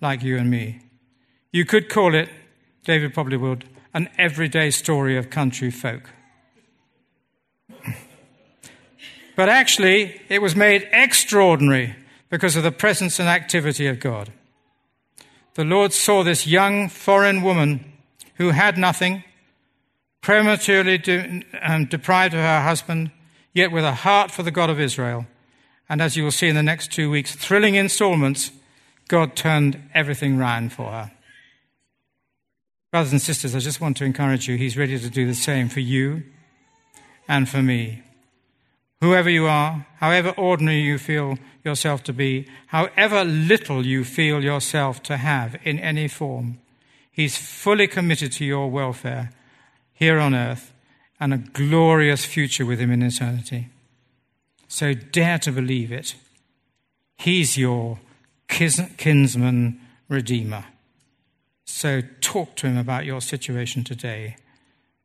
like 0.00 0.22
you 0.22 0.38
and 0.38 0.50
me. 0.50 0.80
You 1.52 1.66
could 1.66 1.90
call 1.90 2.14
it, 2.14 2.30
David 2.84 3.12
probably 3.12 3.36
would, 3.36 3.66
an 3.92 4.08
everyday 4.16 4.70
story 4.70 5.18
of 5.18 5.28
country 5.28 5.70
folk. 5.70 6.08
but 9.36 9.50
actually, 9.50 10.22
it 10.30 10.40
was 10.40 10.56
made 10.56 10.88
extraordinary 10.90 11.94
because 12.30 12.56
of 12.56 12.62
the 12.62 12.72
presence 12.72 13.18
and 13.18 13.28
activity 13.28 13.86
of 13.88 14.00
God. 14.00 14.32
The 15.52 15.64
Lord 15.64 15.92
saw 15.92 16.22
this 16.22 16.46
young 16.46 16.88
foreign 16.88 17.42
woman 17.42 17.92
who 18.36 18.52
had 18.52 18.78
nothing, 18.78 19.22
prematurely 20.22 20.96
de- 20.96 21.44
um, 21.60 21.84
deprived 21.84 22.32
of 22.32 22.40
her 22.40 22.62
husband 22.62 23.10
yet 23.52 23.72
with 23.72 23.84
a 23.84 23.92
heart 23.92 24.30
for 24.30 24.42
the 24.42 24.50
God 24.50 24.70
of 24.70 24.80
Israel. 24.80 25.26
And 25.88 26.00
as 26.00 26.16
you 26.16 26.24
will 26.24 26.30
see 26.30 26.48
in 26.48 26.54
the 26.54 26.62
next 26.62 26.92
two 26.92 27.10
weeks, 27.10 27.34
thrilling 27.34 27.74
installments, 27.74 28.50
God 29.08 29.36
turned 29.36 29.90
everything 29.94 30.38
round 30.38 30.72
for 30.72 30.90
her. 30.90 31.12
Brothers 32.90 33.12
and 33.12 33.22
sisters, 33.22 33.54
I 33.54 33.58
just 33.58 33.80
want 33.80 33.96
to 33.98 34.04
encourage 34.04 34.48
you, 34.48 34.56
He's 34.56 34.76
ready 34.76 34.98
to 34.98 35.10
do 35.10 35.26
the 35.26 35.34
same 35.34 35.68
for 35.68 35.80
you 35.80 36.22
and 37.28 37.48
for 37.48 37.62
me. 37.62 38.02
Whoever 39.00 39.30
you 39.30 39.46
are, 39.46 39.86
however 39.96 40.30
ordinary 40.36 40.80
you 40.80 40.98
feel 40.98 41.38
yourself 41.64 42.04
to 42.04 42.12
be, 42.12 42.46
however 42.68 43.24
little 43.24 43.84
you 43.84 44.04
feel 44.04 44.44
yourself 44.44 45.02
to 45.04 45.16
have 45.16 45.56
in 45.64 45.78
any 45.78 46.08
form, 46.08 46.58
He's 47.10 47.36
fully 47.36 47.86
committed 47.86 48.32
to 48.32 48.44
your 48.44 48.70
welfare 48.70 49.30
here 49.92 50.18
on 50.18 50.34
earth 50.34 50.72
and 51.22 51.32
a 51.32 51.38
glorious 51.38 52.24
future 52.24 52.66
with 52.66 52.80
Him 52.80 52.90
in 52.90 53.00
eternity. 53.00 53.68
So 54.66 54.92
dare 54.92 55.38
to 55.38 55.52
believe 55.52 55.92
it. 55.92 56.16
He's 57.16 57.56
your 57.56 58.00
kinsman 58.48 59.80
redeemer. 60.08 60.64
So 61.64 62.00
talk 62.20 62.56
to 62.56 62.66
Him 62.66 62.76
about 62.76 63.04
your 63.04 63.20
situation 63.20 63.84
today 63.84 64.34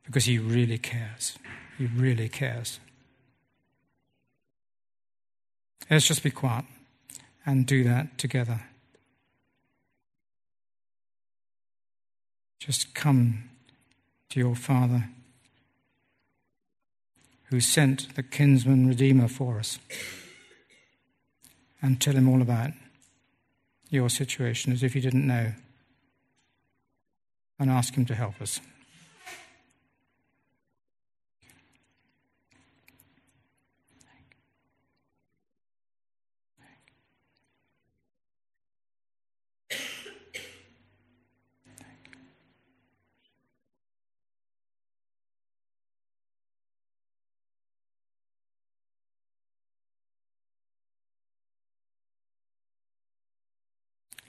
because 0.06 0.24
He 0.24 0.40
really 0.40 0.76
cares. 0.76 1.38
He 1.78 1.86
really 1.86 2.28
cares. 2.28 2.80
Let's 5.88 6.08
just 6.08 6.24
be 6.24 6.32
quiet 6.32 6.64
and 7.46 7.64
do 7.64 7.84
that 7.84 8.18
together. 8.18 8.62
Just 12.58 12.92
come 12.92 13.50
to 14.30 14.40
your 14.40 14.56
Father 14.56 15.10
who 17.50 17.60
sent 17.60 18.14
the 18.14 18.22
kinsman 18.22 18.88
redeemer 18.88 19.28
for 19.28 19.58
us 19.58 19.78
and 21.80 22.00
tell 22.00 22.14
him 22.14 22.28
all 22.28 22.42
about 22.42 22.72
your 23.90 24.10
situation 24.10 24.72
as 24.72 24.82
if 24.82 24.94
you 24.94 25.00
didn't 25.00 25.26
know 25.26 25.52
and 27.58 27.70
ask 27.70 27.94
him 27.94 28.04
to 28.06 28.14
help 28.14 28.40
us. 28.40 28.60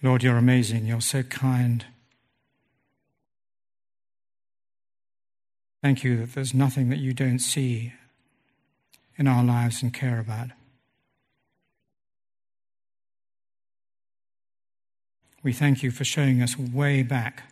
Lord, 0.01 0.23
you're 0.23 0.37
amazing. 0.37 0.85
You're 0.85 1.01
so 1.01 1.23
kind. 1.23 1.85
Thank 5.81 6.03
you 6.03 6.17
that 6.17 6.33
there's 6.33 6.53
nothing 6.53 6.89
that 6.89 6.99
you 6.99 7.13
don't 7.13 7.39
see 7.39 7.93
in 9.17 9.27
our 9.27 9.43
lives 9.43 9.83
and 9.83 9.93
care 9.93 10.19
about. 10.19 10.49
We 15.43 15.53
thank 15.53 15.83
you 15.83 15.91
for 15.91 16.03
showing 16.03 16.41
us 16.41 16.57
way 16.57 17.01
back 17.01 17.43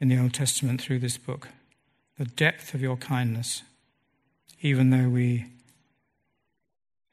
in 0.00 0.08
the 0.08 0.18
Old 0.18 0.34
Testament 0.34 0.80
through 0.80 1.00
this 1.00 1.18
book 1.18 1.48
the 2.18 2.24
depth 2.26 2.74
of 2.74 2.82
your 2.82 2.98
kindness, 2.98 3.62
even 4.60 4.90
though 4.90 5.08
we 5.08 5.46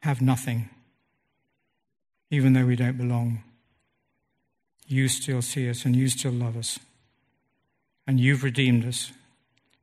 have 0.01 0.21
nothing, 0.21 0.67
even 2.29 2.51
though 2.51 2.65
we 2.65 2.75
don't 2.75 2.97
belong 2.97 3.41
you 4.87 5.07
still 5.07 5.41
see 5.41 5.69
us 5.69 5.85
and 5.85 5.95
you 5.95 6.07
still 6.09 6.31
love 6.31 6.57
us. 6.57 6.79
And 8.05 8.19
you've 8.19 8.43
redeemed 8.43 8.85
us. 8.85 9.11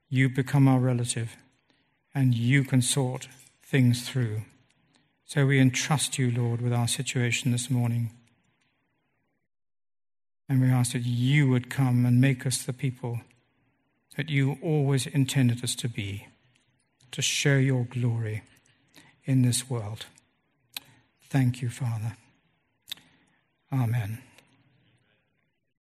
You've 0.09 0.35
become 0.35 0.67
our 0.67 0.79
relative 0.79 1.37
and 2.15 2.35
you 2.35 2.65
can 2.65 2.81
sort 2.81 3.29
things 3.63 4.09
through. 4.09 4.43
So 5.27 5.47
we 5.47 5.59
entrust 5.59 6.19
you, 6.19 6.31
Lord, 6.31 6.61
with 6.61 6.73
our 6.73 6.89
situation 6.89 7.51
this 7.53 7.69
morning. 7.69 8.11
And 10.49 10.61
we 10.61 10.69
ask 10.69 10.93
that 10.93 11.05
you 11.05 11.49
would 11.49 11.71
come 11.71 12.07
and 12.07 12.21
make 12.21 12.47
us 12.47 12.63
the 12.63 12.73
people 12.73 13.21
that 14.17 14.31
you 14.31 14.59
always 14.63 15.07
intended 15.07 15.65
us 15.65 15.75
to 15.77 15.89
be, 15.89 16.29
to 17.11 17.23
show 17.23 17.57
your 17.57 17.85
glory 17.85 18.43
in 19.25 19.43
this 19.43 19.69
world. 19.69 20.07
Thank 21.29 21.63
you, 21.63 21.69
Father. 21.69 22.17
Amen. 23.73 24.19